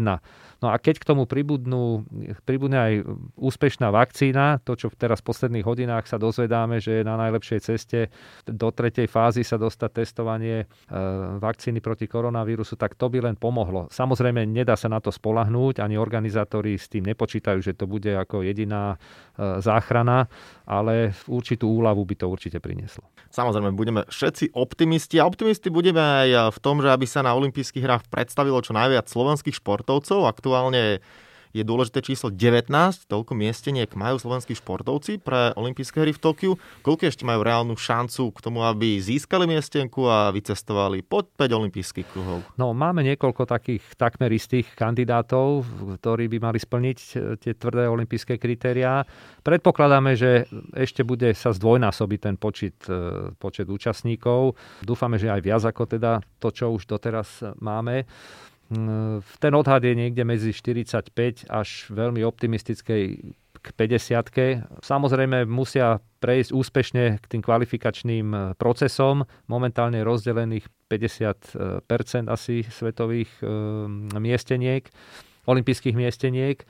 No 0.63 0.71
a 0.71 0.79
keď 0.79 1.03
k 1.03 1.09
tomu 1.11 1.27
pribudnú, 1.27 2.07
pribudne 2.47 2.79
aj 2.79 2.93
úspešná 3.35 3.91
vakcína, 3.91 4.63
to, 4.63 4.79
čo 4.79 4.87
teraz 4.95 5.19
v 5.19 5.27
posledných 5.27 5.67
hodinách 5.67 6.07
sa 6.07 6.15
dozvedáme, 6.15 6.79
že 6.79 7.01
je 7.01 7.03
na 7.03 7.19
najlepšej 7.19 7.59
ceste 7.59 8.07
do 8.47 8.71
tretej 8.71 9.11
fázy 9.11 9.43
sa 9.43 9.59
dostať 9.59 9.91
testovanie 9.91 10.63
e, 10.63 10.65
vakcíny 11.43 11.83
proti 11.83 12.07
koronavírusu, 12.07 12.79
tak 12.79 12.95
to 12.95 13.11
by 13.11 13.19
len 13.19 13.35
pomohlo. 13.35 13.91
Samozrejme, 13.91 14.47
nedá 14.47 14.79
sa 14.79 14.87
na 14.87 15.03
to 15.03 15.11
spolahnúť, 15.11 15.83
ani 15.83 15.99
organizátori 15.99 16.79
s 16.79 16.87
tým 16.87 17.11
nepočítajú, 17.11 17.59
že 17.59 17.75
to 17.75 17.83
bude 17.83 18.07
ako 18.07 18.47
jediná 18.47 18.95
e, 18.95 19.59
záchrana, 19.59 20.31
ale 20.63 21.11
určitú 21.27 21.67
úľavu 21.67 22.07
by 22.07 22.15
to 22.23 22.25
určite 22.31 22.63
prinieslo. 22.63 23.03
Samozrejme, 23.35 23.75
budeme 23.75 24.07
všetci 24.07 24.55
optimisti 24.55 25.19
a 25.19 25.27
optimisti 25.27 25.67
budeme 25.67 25.99
aj 25.99 26.55
v 26.55 26.59
tom, 26.63 26.79
že 26.79 26.87
aby 26.87 27.03
sa 27.03 27.19
na 27.19 27.35
olympijských 27.35 27.83
hrách 27.83 28.07
predstavilo 28.07 28.63
čo 28.63 28.71
najviac 28.71 29.11
slovenských 29.11 29.59
športovcov. 29.59 30.23
Aktuálne 30.29 30.52
aktuálne 30.53 31.01
je 31.53 31.61
dôležité 31.61 32.01
číslo 32.01 32.33
19, 32.33 32.65
toľko 33.05 33.37
miesteniek 33.37 33.85
majú 33.93 34.17
slovenskí 34.17 34.57
športovci 34.57 35.21
pre 35.21 35.53
olympijské 35.53 36.01
hry 36.01 36.09
v 36.09 36.17
Tokiu. 36.17 36.51
Koľko 36.81 37.05
ešte 37.05 37.29
majú 37.29 37.45
reálnu 37.45 37.77
šancu 37.77 38.33
k 38.33 38.39
tomu, 38.41 38.65
aby 38.65 38.97
získali 38.97 39.45
miestenku 39.45 40.09
a 40.09 40.33
vycestovali 40.33 41.05
pod 41.05 41.29
5 41.37 41.53
olympijských 41.53 42.09
kruhov? 42.09 42.41
No, 42.57 42.73
máme 42.73 43.05
niekoľko 43.05 43.45
takých 43.45 43.85
takmer 44.01 44.33
istých 44.33 44.65
kandidátov, 44.73 45.61
ktorí 46.01 46.25
by 46.33 46.37
mali 46.41 46.57
splniť 46.57 46.97
e, 46.97 47.37
tie 47.37 47.53
tvrdé 47.53 47.85
olympijské 47.85 48.41
kritériá. 48.41 49.05
Predpokladáme, 49.45 50.17
že 50.17 50.49
ešte 50.73 51.05
bude 51.05 51.37
sa 51.37 51.53
zdvojnásobiť 51.53 52.19
ten 52.33 52.35
počet, 52.41 52.81
e, 52.89 53.29
počet 53.37 53.69
účastníkov. 53.69 54.57
Dúfame, 54.81 55.21
že 55.21 55.29
aj 55.29 55.41
viac 55.45 55.61
ako 55.69 55.85
teda 55.85 56.17
to, 56.41 56.49
čo 56.49 56.73
už 56.73 56.89
doteraz 56.89 57.45
máme. 57.61 58.09
Mm, 58.73 59.21
ten 59.37 59.53
odhad 59.53 59.85
je 59.85 59.93
niekde 59.93 60.25
medzi 60.25 60.49
45 60.49 61.45
až 61.45 61.69
veľmi 61.93 62.25
optimistickej 62.25 63.03
k 63.63 63.67
50. 63.79 64.83
Samozrejme 64.83 65.47
musia 65.47 66.03
prejsť 66.19 66.51
úspešne 66.51 67.03
k 67.21 67.25
tým 67.31 67.41
kvalifikačným 67.45 68.27
e, 68.33 68.39
procesom. 68.59 69.23
Momentálne 69.47 70.03
rozdelených 70.03 70.67
50% 70.91 72.27
asi 72.27 72.67
svetových 72.67 73.31
e, 73.39 73.47
miesteniek, 74.19 74.83
olympijských 75.47 75.95
miesteniek. 75.95 76.65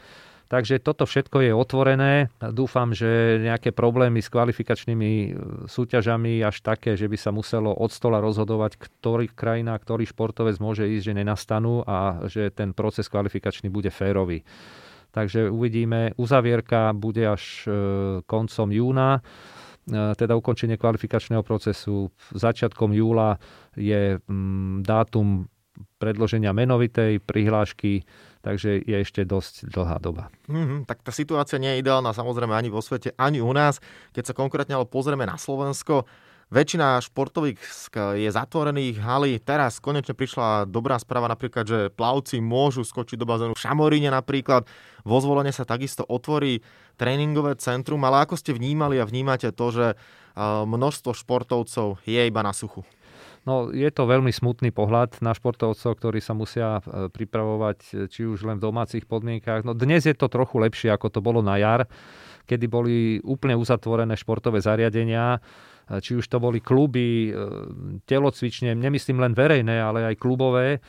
Takže 0.53 0.85
toto 0.85 1.09
všetko 1.09 1.49
je 1.49 1.51
otvorené. 1.57 2.29
Dúfam, 2.37 2.93
že 2.93 3.41
nejaké 3.41 3.73
problémy 3.73 4.21
s 4.21 4.29
kvalifikačnými 4.29 5.09
e, 5.09 5.27
súťažami 5.65 6.45
až 6.45 6.61
také, 6.61 6.93
že 6.93 7.09
by 7.09 7.17
sa 7.17 7.33
muselo 7.33 7.73
od 7.73 7.89
stola 7.89 8.21
rozhodovať, 8.21 8.77
ktorý 8.77 9.33
krajina, 9.33 9.73
ktorý 9.73 10.05
športovec 10.05 10.61
môže 10.61 10.85
ísť, 10.85 11.09
že 11.09 11.17
nenastanú 11.17 11.81
a 11.81 12.29
že 12.29 12.53
ten 12.53 12.69
proces 12.69 13.09
kvalifikačný 13.09 13.73
bude 13.73 13.89
férový. 13.89 14.45
Takže 15.09 15.49
uvidíme. 15.49 16.13
Uzavierka 16.21 16.93
bude 16.93 17.25
až 17.25 17.65
e, 17.65 17.69
koncom 18.21 18.69
júna 18.69 19.17
e, 19.17 19.21
teda 20.13 20.37
ukončenie 20.37 20.77
kvalifikačného 20.77 21.41
procesu. 21.41 22.13
Začiatkom 22.29 22.93
júla 22.93 23.41
je 23.73 24.21
mm, 24.21 24.85
dátum 24.85 25.49
predloženia 25.97 26.53
menovitej 26.53 27.17
prihlášky 27.25 28.05
takže 28.43 28.84
je 28.84 28.97
ešte 28.99 29.23
dosť 29.23 29.71
dlhá 29.71 29.97
doba. 30.03 30.27
Mm-hmm, 30.51 30.84
tak 30.84 30.99
tá 31.01 31.15
situácia 31.15 31.58
nie 31.58 31.79
je 31.79 31.82
ideálna 31.88 32.12
samozrejme 32.12 32.51
ani 32.51 32.67
vo 32.67 32.84
svete, 32.84 33.15
ani 33.15 33.39
u 33.39 33.56
nás. 33.56 33.79
Keď 34.12 34.23
sa 34.29 34.38
konkrétne 34.38 34.75
ale 34.75 34.86
pozrieme 34.86 35.23
na 35.23 35.39
Slovensko, 35.39 36.03
Väčšina 36.53 37.01
športových 37.01 37.58
je 38.13 38.29
zatvorených 38.29 39.01
halí. 39.01 39.41
Teraz 39.41 39.82
konečne 39.82 40.13
prišla 40.13 40.69
dobrá 40.69 41.01
správa 41.01 41.25
napríklad, 41.25 41.65
že 41.65 41.79
plavci 41.89 42.45
môžu 42.45 42.86
skočiť 42.86 43.17
do 43.17 43.25
bazénu 43.25 43.58
v 43.58 43.63
Šamoríne 43.63 44.13
napríklad. 44.13 44.69
Vo 45.01 45.17
zvolenie 45.17 45.49
sa 45.49 45.65
takisto 45.65 46.06
otvorí 46.06 46.62
tréningové 46.93 47.58
centrum, 47.58 48.06
ale 48.06 48.21
ako 48.21 48.38
ste 48.38 48.53
vnímali 48.53 49.01
a 49.01 49.10
vnímate 49.10 49.49
to, 49.49 49.73
že 49.73 49.86
množstvo 50.38 51.17
športovcov 51.17 52.06
je 52.06 52.21
iba 52.21 52.45
na 52.45 52.53
suchu? 52.53 52.86
No, 53.43 53.75
je 53.75 53.91
to 53.91 54.08
veľmi 54.08 54.32
smutný 54.32 54.71
pohľad 54.71 55.19
na 55.19 55.36
športovcov, 55.36 55.99
ktorí 55.99 56.23
sa 56.23 56.32
musia 56.32 56.79
e, 56.79 57.12
pripravovať 57.12 57.77
e, 57.84 57.91
či 58.08 58.23
už 58.23 58.47
len 58.47 58.56
v 58.56 58.65
domácich 58.71 59.03
podmienkách. 59.03 59.67
No, 59.67 59.75
dnes 59.75 60.08
je 60.08 60.15
to 60.15 60.32
trochu 60.32 60.63
lepšie, 60.63 60.88
ako 60.88 61.12
to 61.12 61.19
bolo 61.19 61.43
na 61.43 61.60
jar, 61.60 61.84
kedy 62.47 62.71
boli 62.71 63.19
úplne 63.19 63.60
uzatvorené 63.60 64.15
športové 64.15 64.63
zariadenia, 64.63 65.43
e, 65.91 65.99
či 65.99 66.15
už 66.15 66.23
to 66.32 66.39
boli 66.39 66.63
kluby, 66.63 67.36
telocvične, 68.08 68.79
nemyslím 68.79 69.19
len 69.19 69.36
verejné, 69.36 69.75
ale 69.75 70.08
aj 70.08 70.23
klubové 70.23 70.79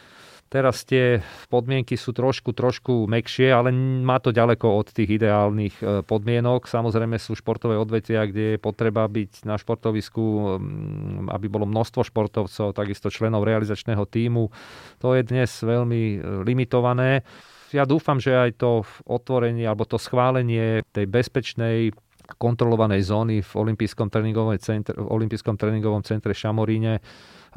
Teraz 0.55 0.87
tie 0.87 1.19
podmienky 1.51 1.99
sú 1.99 2.15
trošku, 2.15 2.55
trošku 2.55 3.11
mekšie, 3.11 3.51
ale 3.51 3.75
má 4.07 4.23
to 4.23 4.31
ďaleko 4.31 4.87
od 4.87 4.87
tých 4.95 5.19
ideálnych 5.19 5.75
e, 5.83 6.07
podmienok. 6.07 6.71
Samozrejme 6.71 7.19
sú 7.19 7.35
športové 7.35 7.75
odvetvia, 7.75 8.23
kde 8.31 8.55
je 8.55 8.63
potreba 8.63 9.03
byť 9.11 9.51
na 9.51 9.59
športovisku, 9.59 10.23
mm, 10.23 11.35
aby 11.35 11.47
bolo 11.51 11.67
množstvo 11.67 12.07
športovcov, 12.07 12.71
takisto 12.71 13.11
členov 13.11 13.43
realizačného 13.43 14.07
týmu. 14.07 14.55
To 15.03 15.19
je 15.19 15.27
dnes 15.27 15.51
veľmi 15.51 16.03
e, 16.15 16.19
limitované. 16.47 17.27
Ja 17.75 17.83
dúfam, 17.83 18.23
že 18.23 18.39
aj 18.39 18.63
to 18.63 18.87
otvorenie 19.11 19.67
alebo 19.67 19.91
to 19.91 19.99
schválenie 19.99 20.87
tej 20.95 21.11
bezpečnej 21.11 21.91
kontrolovanej 22.39 23.03
zóny 23.11 23.43
v 23.43 23.53
olympijskom 23.59 24.07
tréningovom 24.07 24.55
centre, 24.63 24.95
v 24.95 25.09
olympijskom 25.11 25.59
tréningovom 25.59 26.07
centre 26.07 26.31
Šamoríne 26.31 27.03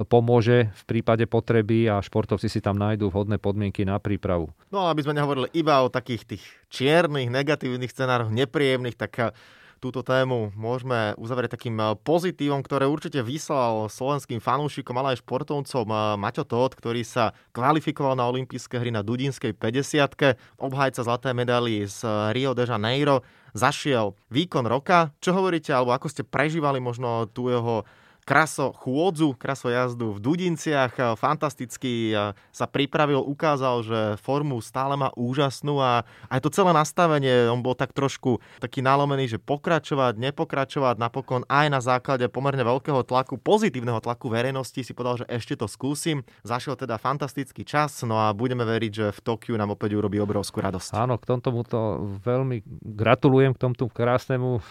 pomôže 0.06 0.70
v 0.70 0.84
prípade 0.86 1.26
potreby 1.26 1.90
a 1.90 2.04
športovci 2.04 2.46
si 2.46 2.62
tam 2.62 2.78
nájdú 2.78 3.10
vhodné 3.10 3.42
podmienky 3.42 3.82
na 3.82 3.98
prípravu. 3.98 4.54
No 4.70 4.86
aby 4.86 5.02
sme 5.02 5.18
nehovorili 5.18 5.50
iba 5.58 5.82
o 5.82 5.90
takých 5.90 6.38
tých 6.38 6.44
čiernych, 6.70 7.34
negatívnych 7.34 7.90
scenároch, 7.90 8.30
nepríjemných, 8.30 9.00
tak 9.00 9.12
eh, 9.18 9.34
túto 9.78 10.02
tému 10.02 10.54
môžeme 10.58 11.14
uzavrieť 11.18 11.58
takým 11.58 11.78
eh, 11.82 11.98
pozitívom, 11.98 12.62
ktoré 12.62 12.86
určite 12.86 13.26
vyslal 13.26 13.90
slovenským 13.90 14.38
fanúšikom, 14.38 14.94
ale 14.94 15.18
aj 15.18 15.26
športovcom 15.26 15.88
eh, 15.90 15.98
Maťo 16.20 16.46
Todt, 16.46 16.78
ktorý 16.78 17.02
sa 17.02 17.34
kvalifikoval 17.58 18.14
na 18.14 18.30
olympijské 18.30 18.78
hry 18.78 18.94
na 18.94 19.02
Dudinskej 19.02 19.58
50 19.58 20.62
obhajca 20.62 21.02
zlaté 21.02 21.34
medaily 21.34 21.90
z 21.90 22.06
Rio 22.38 22.54
de 22.54 22.70
Janeiro, 22.70 23.26
zašiel 23.58 24.14
výkon 24.30 24.70
roka. 24.70 25.10
Čo 25.18 25.34
hovoríte, 25.34 25.74
alebo 25.74 25.96
ako 25.96 26.06
ste 26.12 26.22
prežívali 26.22 26.78
možno 26.78 27.26
tú 27.34 27.50
jeho 27.50 27.82
kraso 28.28 28.76
chôdzu, 28.76 29.40
kraso 29.40 29.72
jazdu 29.72 30.12
v 30.12 30.20
Dudinciach. 30.20 31.16
Fantasticky 31.16 32.12
sa 32.52 32.66
pripravil, 32.68 33.24
ukázal, 33.24 33.88
že 33.88 34.00
formu 34.20 34.60
stále 34.60 35.00
má 35.00 35.16
úžasnú 35.16 35.80
a 35.80 36.04
aj 36.28 36.44
to 36.44 36.52
celé 36.52 36.76
nastavenie, 36.76 37.48
on 37.48 37.64
bol 37.64 37.72
tak 37.72 37.96
trošku 37.96 38.44
taký 38.60 38.84
nalomený, 38.84 39.32
že 39.32 39.40
pokračovať, 39.40 40.20
nepokračovať, 40.20 41.00
napokon 41.00 41.48
aj 41.48 41.72
na 41.72 41.80
základe 41.80 42.28
pomerne 42.28 42.68
veľkého 42.68 43.00
tlaku, 43.08 43.40
pozitívneho 43.40 44.04
tlaku 44.04 44.28
verejnosti 44.28 44.84
si 44.84 44.92
povedal, 44.92 45.24
že 45.24 45.32
ešte 45.32 45.56
to 45.56 45.72
skúsim. 45.72 46.28
Zašiel 46.44 46.76
teda 46.76 47.00
fantastický 47.00 47.64
čas, 47.64 48.04
no 48.04 48.20
a 48.20 48.36
budeme 48.36 48.68
veriť, 48.68 48.92
že 48.92 49.06
v 49.16 49.20
Tokiu 49.24 49.56
nám 49.56 49.72
opäť 49.72 49.96
urobí 49.96 50.20
obrovskú 50.20 50.60
radosť. 50.60 51.00
Áno, 51.00 51.16
k 51.16 51.24
tomu 51.40 51.64
to 51.64 52.04
veľmi 52.28 52.60
gratulujem 52.84 53.56
k 53.56 53.62
tomto 53.64 53.88
krásnemu 53.88 54.60
e, 54.60 54.62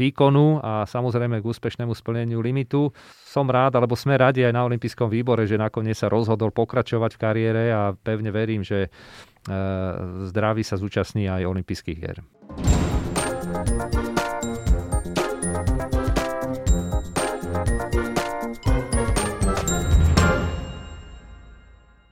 výkonu 0.00 0.64
a 0.64 0.88
samozrejme 0.88 1.44
k 1.44 1.44
úspešnému 1.44 1.92
splneniu 1.92 2.40
limitu 2.40 2.85
som 3.26 3.46
rád, 3.46 3.76
alebo 3.76 3.92
sme 3.92 4.16
radi 4.16 4.40
aj 4.40 4.52
na 4.56 4.64
Olympijskom 4.64 5.12
výbore, 5.12 5.44
že 5.44 5.60
nakoniec 5.60 6.00
sa 6.00 6.08
rozhodol 6.08 6.50
pokračovať 6.56 7.16
v 7.16 7.20
kariére 7.20 7.62
a 7.68 7.92
pevne 7.92 8.32
verím, 8.32 8.64
že 8.64 8.86
e, 8.86 8.90
zdraví 10.32 10.64
sa 10.64 10.80
zúčastní 10.80 11.28
aj 11.28 11.44
olympijských 11.44 11.98
hier. 12.00 12.24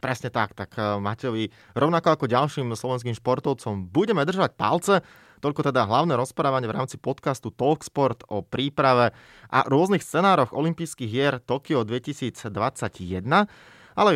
Presne 0.05 0.29
tak, 0.29 0.53
tak 0.53 0.77
e, 0.77 1.01
Mateovi, 1.01 1.49
rovnako 1.73 2.09
ako 2.13 2.25
ďalším 2.29 2.77
slovenským 2.77 3.17
športovcom, 3.17 3.89
budeme 3.89 4.21
držať 4.29 4.53
palce, 4.53 5.01
Toľko 5.45 5.61
teda 5.61 5.85
hlavné 5.85 6.17
rozprávanie 6.17 6.65
v 6.65 6.73
rámci 6.81 6.97
podcastu 6.97 7.53
Talksport 7.53 8.25
o 8.33 8.41
príprave 8.41 9.13
a 9.53 9.69
rôznych 9.69 10.01
scenároch 10.01 10.57
olympijských 10.57 11.05
hier 11.05 11.37
Tokio 11.37 11.85
2021. 11.85 12.49
Ale 13.93 14.11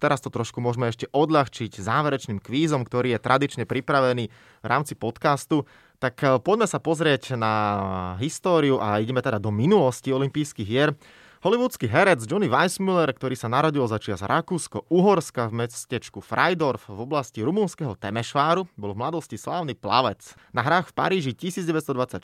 teraz 0.00 0.24
to 0.24 0.32
trošku 0.32 0.64
môžeme 0.64 0.88
ešte 0.88 1.04
odľahčiť 1.12 1.84
záverečným 1.84 2.40
kvízom, 2.40 2.88
ktorý 2.88 3.12
je 3.12 3.20
tradične 3.20 3.68
pripravený 3.68 4.32
v 4.32 4.66
rámci 4.66 4.96
podcastu. 4.96 5.68
Tak 6.00 6.16
eh, 6.24 6.40
poďme 6.40 6.64
sa 6.64 6.80
pozrieť 6.80 7.36
na 7.36 7.52
históriu 8.16 8.80
a 8.80 9.04
ideme 9.04 9.20
teda 9.20 9.36
do 9.36 9.52
minulosti 9.52 10.08
olympijských 10.16 10.64
hier. 10.64 10.96
Hollywoodský 11.40 11.88
herec 11.88 12.28
Johnny 12.28 12.52
Weissmuller, 12.52 13.08
ktorý 13.16 13.32
sa 13.32 13.48
narodil 13.48 13.80
za 13.88 13.96
čias 13.96 14.20
Rakúsko-Uhorska 14.20 15.48
v 15.48 15.64
mestečku 15.64 16.20
Freidorf 16.20 16.84
v 16.84 17.00
oblasti 17.00 17.40
rumunského 17.40 17.96
Temešváru, 17.96 18.68
bol 18.76 18.92
v 18.92 19.00
mladosti 19.00 19.40
slávny 19.40 19.72
plavec. 19.72 20.20
Na 20.52 20.60
hrách 20.60 20.92
v 20.92 21.00
Paríži 21.00 21.32
1924 21.32 22.20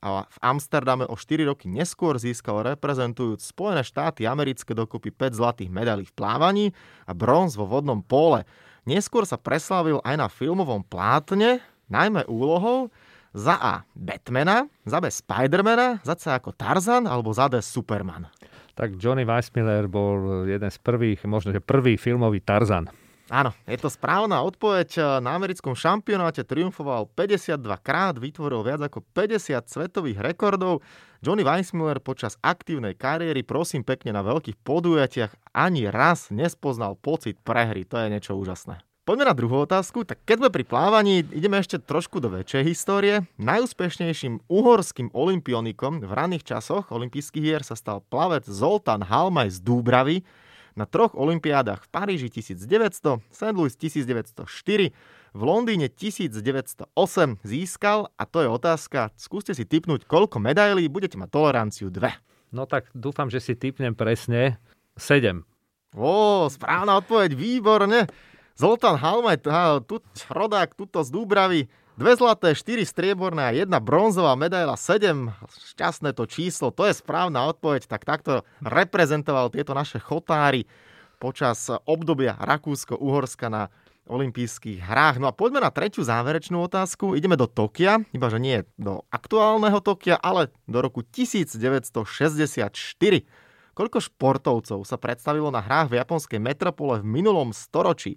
a 0.00 0.24
v 0.24 0.38
Amsterdame 0.40 1.04
o 1.04 1.20
4 1.20 1.52
roky 1.52 1.68
neskôr 1.68 2.16
získal 2.16 2.64
reprezentujúc 2.64 3.44
Spojené 3.44 3.84
štáty 3.84 4.24
americké 4.24 4.72
dokopy 4.72 5.12
5 5.12 5.36
zlatých 5.36 5.68
medailí 5.68 6.08
v 6.08 6.16
plávaní 6.16 6.66
a 7.04 7.12
bronz 7.12 7.60
vo 7.60 7.68
vodnom 7.68 8.00
pole. 8.00 8.48
Neskôr 8.88 9.28
sa 9.28 9.36
preslávil 9.36 10.00
aj 10.00 10.16
na 10.16 10.32
filmovom 10.32 10.80
plátne, 10.80 11.60
najmä 11.92 12.24
úlohou, 12.24 12.88
za 13.36 13.52
A. 13.60 13.74
Batmana, 13.92 14.64
za 14.88 14.96
B. 14.96 15.12
Spidermana, 15.12 16.00
za 16.00 16.16
C 16.16 16.32
ako 16.32 16.56
Tarzan 16.56 17.04
alebo 17.04 17.36
za 17.36 17.52
D. 17.52 17.60
Superman. 17.60 18.32
Tak 18.76 19.00
Johnny 19.00 19.24
Weissmiller 19.24 19.88
bol 19.88 20.44
jeden 20.44 20.68
z 20.68 20.78
prvých, 20.84 21.24
možno 21.24 21.56
že 21.56 21.64
prvý 21.64 21.96
filmový 21.96 22.44
Tarzan. 22.44 22.92
Áno, 23.26 23.50
je 23.66 23.74
to 23.74 23.90
správna 23.90 24.38
odpoveď. 24.46 25.18
Na 25.18 25.34
americkom 25.34 25.74
šampionáte 25.74 26.46
triumfoval 26.46 27.10
52 27.10 27.58
krát, 27.82 28.14
vytvoril 28.20 28.62
viac 28.62 28.86
ako 28.86 29.02
50 29.02 29.66
svetových 29.66 30.22
rekordov. 30.22 30.84
Johnny 31.24 31.42
Weissmuller 31.42 31.98
počas 31.98 32.38
aktívnej 32.38 32.94
kariéry, 32.94 33.42
prosím 33.42 33.82
pekne, 33.82 34.14
na 34.14 34.22
veľkých 34.22 34.62
podujatiach 34.62 35.56
ani 35.56 35.90
raz 35.90 36.30
nespoznal 36.30 36.94
pocit 36.94 37.40
prehry. 37.42 37.82
To 37.90 37.98
je 37.98 38.12
niečo 38.12 38.38
úžasné. 38.38 38.78
Poďme 39.06 39.30
na 39.30 39.38
druhú 39.38 39.62
otázku. 39.62 40.02
Tak 40.02 40.18
keď 40.26 40.36
sme 40.42 40.50
pri 40.50 40.66
plávaní, 40.66 41.22
ideme 41.30 41.62
ešte 41.62 41.78
trošku 41.78 42.18
do 42.18 42.26
väčšej 42.26 42.62
histórie. 42.66 43.22
Najúspešnejším 43.38 44.50
uhorským 44.50 45.14
olimpionikom 45.14 46.02
v 46.02 46.10
ranných 46.10 46.42
časoch 46.42 46.90
olympijských 46.90 47.38
hier 47.38 47.62
sa 47.62 47.78
stal 47.78 48.02
plavec 48.02 48.42
Zoltán 48.50 49.06
Halmaj 49.06 49.54
z 49.54 49.58
Dúbravy. 49.62 50.26
Na 50.74 50.90
troch 50.90 51.14
olympiádach 51.14 51.86
v 51.86 51.88
Paríži 51.94 52.34
1900, 52.34 53.22
St. 53.30 53.54
Louis 53.54 53.78
1904, 53.78 54.90
v 55.38 55.42
Londýne 55.46 55.86
1908 55.86 56.90
získal, 57.46 58.10
a 58.18 58.26
to 58.26 58.42
je 58.42 58.50
otázka, 58.50 59.14
skúste 59.14 59.54
si 59.54 59.62
typnúť, 59.62 60.02
koľko 60.10 60.42
medailí, 60.42 60.90
budete 60.90 61.14
mať 61.14 61.30
toleranciu 61.30 61.94
dve. 61.94 62.10
No 62.50 62.66
tak 62.66 62.90
dúfam, 62.90 63.30
že 63.30 63.38
si 63.38 63.54
typnem 63.54 63.94
presne 63.94 64.58
7. 64.98 65.46
Ó, 65.94 66.50
správna 66.50 66.98
odpoveď, 66.98 67.38
výborne. 67.38 68.10
Zoltán 68.56 68.96
Halmaj, 68.96 69.44
tu, 69.84 70.00
rodák 70.32 70.72
tuto 70.72 71.04
z 71.04 71.12
Dúbravy, 71.12 71.68
dve 72.00 72.16
zlaté, 72.16 72.56
štyri 72.56 72.88
strieborné 72.88 73.42
a 73.44 73.52
jedna 73.52 73.84
bronzová 73.84 74.32
medaila, 74.32 74.80
sedem, 74.80 75.28
šťastné 75.76 76.16
to 76.16 76.24
číslo, 76.24 76.72
to 76.72 76.88
je 76.88 76.96
správna 76.96 77.52
odpoveď, 77.52 77.84
tak 77.84 78.08
takto 78.08 78.48
reprezentoval 78.64 79.52
tieto 79.52 79.76
naše 79.76 80.00
chotári 80.00 80.64
počas 81.20 81.68
obdobia 81.84 82.32
Rakúsko-Uhorska 82.40 83.52
na 83.52 83.68
olympijských 84.08 84.80
hrách. 84.80 85.20
No 85.20 85.28
a 85.28 85.36
poďme 85.36 85.60
na 85.60 85.68
tretiu 85.68 86.00
záverečnú 86.00 86.56
otázku. 86.64 87.12
Ideme 87.12 87.36
do 87.36 87.44
Tokia, 87.44 88.00
iba 88.16 88.32
že 88.32 88.40
nie 88.40 88.64
do 88.80 89.04
aktuálneho 89.12 89.84
Tokia, 89.84 90.16
ale 90.16 90.48
do 90.64 90.80
roku 90.80 91.04
1964. 91.04 92.72
Koľko 93.76 93.98
športovcov 94.00 94.80
sa 94.88 94.96
predstavilo 94.96 95.52
na 95.52 95.60
hrách 95.60 95.92
v 95.92 96.00
japonskej 96.00 96.40
metropole 96.40 97.04
v 97.04 97.20
minulom 97.20 97.52
storočí? 97.52 98.16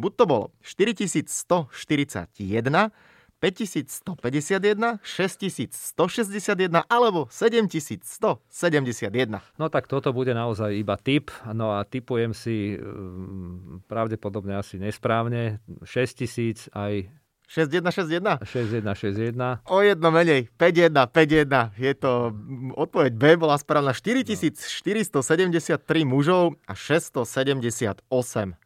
Buď 0.00 0.12
to 0.16 0.24
bolo 0.24 0.46
4141, 0.64 2.88
5151, 3.40 5.00
6161 5.00 6.84
alebo 6.88 7.28
7171. 7.32 9.40
No 9.56 9.72
tak 9.72 9.88
toto 9.88 10.12
bude 10.12 10.36
naozaj 10.36 10.76
iba 10.76 11.00
typ. 11.00 11.32
No 11.56 11.72
a 11.72 11.88
typujem 11.88 12.36
si 12.36 12.76
mm, 12.76 13.88
pravdepodobne 13.88 14.60
asi 14.60 14.76
nesprávne. 14.76 15.64
6000 15.84 16.68
aj 16.76 17.08
6161? 17.50 18.38
6161. 18.46 19.58
O 19.66 19.82
jedno 19.82 20.14
menej. 20.14 20.46
51, 20.54 21.10
51. 21.10 21.74
Je 21.74 21.92
to, 21.98 22.30
odpoveď 22.78 23.12
B 23.18 23.34
bola 23.34 23.58
správna. 23.58 23.90
4473 23.90 25.82
mužov 26.06 26.54
a 26.70 26.78
678 26.78 28.06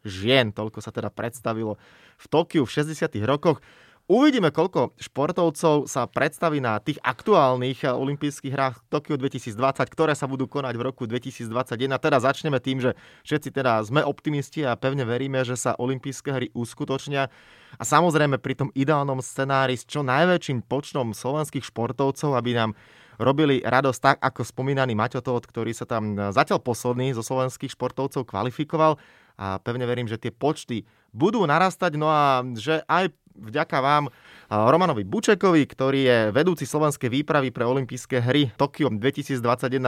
žien. 0.05 0.53
Toľko 0.53 0.85
sa 0.85 0.93
teda 0.93 1.09
predstavilo 1.09 1.81
v 2.21 2.25
Tokiu 2.29 2.69
v 2.69 2.71
60 2.77 3.09
rokoch. 3.25 3.57
Uvidíme, 4.05 4.53
koľko 4.53 4.93
športovcov 5.01 5.89
sa 5.89 6.05
predstaví 6.05 6.61
na 6.61 6.77
tých 6.77 7.01
aktuálnych 7.01 7.89
olympijských 7.89 8.53
hrách 8.53 8.85
Tokio 8.85 9.17
2020, 9.17 9.57
ktoré 9.81 10.13
sa 10.13 10.29
budú 10.29 10.45
konať 10.45 10.77
v 10.77 10.85
roku 10.85 11.09
2021. 11.09 11.89
Teda 11.97 12.21
začneme 12.21 12.61
tým, 12.61 12.85
že 12.85 12.93
všetci 13.25 13.49
teda 13.49 13.81
sme 13.81 14.05
optimisti 14.05 14.61
a 14.61 14.77
pevne 14.77 15.09
veríme, 15.09 15.41
že 15.41 15.57
sa 15.57 15.73
olympijské 15.73 16.29
hry 16.29 16.47
uskutočnia. 16.53 17.33
A 17.81 17.83
samozrejme 17.83 18.37
pri 18.37 18.53
tom 18.53 18.69
ideálnom 18.77 19.25
scenári 19.25 19.73
s 19.73 19.89
čo 19.89 20.05
najväčším 20.05 20.69
počtom 20.69 21.17
slovenských 21.17 21.65
športovcov, 21.65 22.37
aby 22.37 22.53
nám 22.53 22.77
robili 23.17 23.65
radosť 23.65 23.99
tak, 24.05 24.17
ako 24.21 24.45
spomínaný 24.45 24.93
Maťo 24.93 25.25
Tóth, 25.25 25.49
ktorý 25.49 25.73
sa 25.73 25.89
tam 25.89 26.13
zatiaľ 26.29 26.61
posledný 26.61 27.17
zo 27.17 27.25
slovenských 27.25 27.73
športovcov 27.73 28.21
kvalifikoval 28.29 29.01
a 29.33 29.57
pevne 29.65 29.89
verím, 29.89 30.05
že 30.05 30.21
tie 30.21 30.29
počty 30.29 30.85
budú 31.09 31.41
narastať, 31.41 31.97
no 31.97 32.05
a 32.05 32.45
že 32.53 32.85
aj 32.85 33.09
vďaka 33.35 33.77
vám 33.83 34.07
Romanovi 34.47 35.03
Bučekovi, 35.03 35.65
ktorý 35.65 35.99
je 36.05 36.19
vedúci 36.29 36.63
slovenskej 36.69 37.09
výpravy 37.09 37.49
pre 37.49 37.65
olympijské 37.65 38.21
hry 38.21 38.53
Tokio 38.55 38.93
2021, 38.93 39.41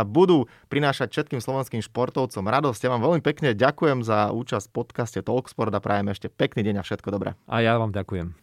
budú 0.04 0.50
prinášať 0.68 1.14
všetkým 1.14 1.40
slovenským 1.40 1.82
športovcom 1.86 2.42
radosť. 2.42 2.90
Ja 2.90 2.94
vám 2.94 3.06
veľmi 3.06 3.22
pekne 3.22 3.54
ďakujem 3.54 4.02
za 4.02 4.34
účasť 4.34 4.68
v 4.70 4.76
podcaste 4.76 5.20
Talksport 5.22 5.72
a 5.72 5.80
prajem 5.80 6.10
ešte 6.10 6.28
pekný 6.28 6.66
deň 6.66 6.82
a 6.82 6.84
všetko 6.84 7.08
dobré. 7.14 7.38
A 7.46 7.62
ja 7.62 7.78
vám 7.78 7.94
ďakujem. 7.94 8.34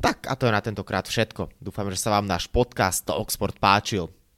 Tak 0.00 0.24
a 0.30 0.32
to 0.32 0.48
je 0.48 0.52
na 0.54 0.64
tentokrát 0.64 1.04
všetko. 1.04 1.52
Dúfam, 1.60 1.90
že 1.92 2.00
sa 2.00 2.16
vám 2.16 2.24
náš 2.24 2.48
podcast 2.48 3.04
Talksport 3.04 3.60
páčil. 3.60 4.08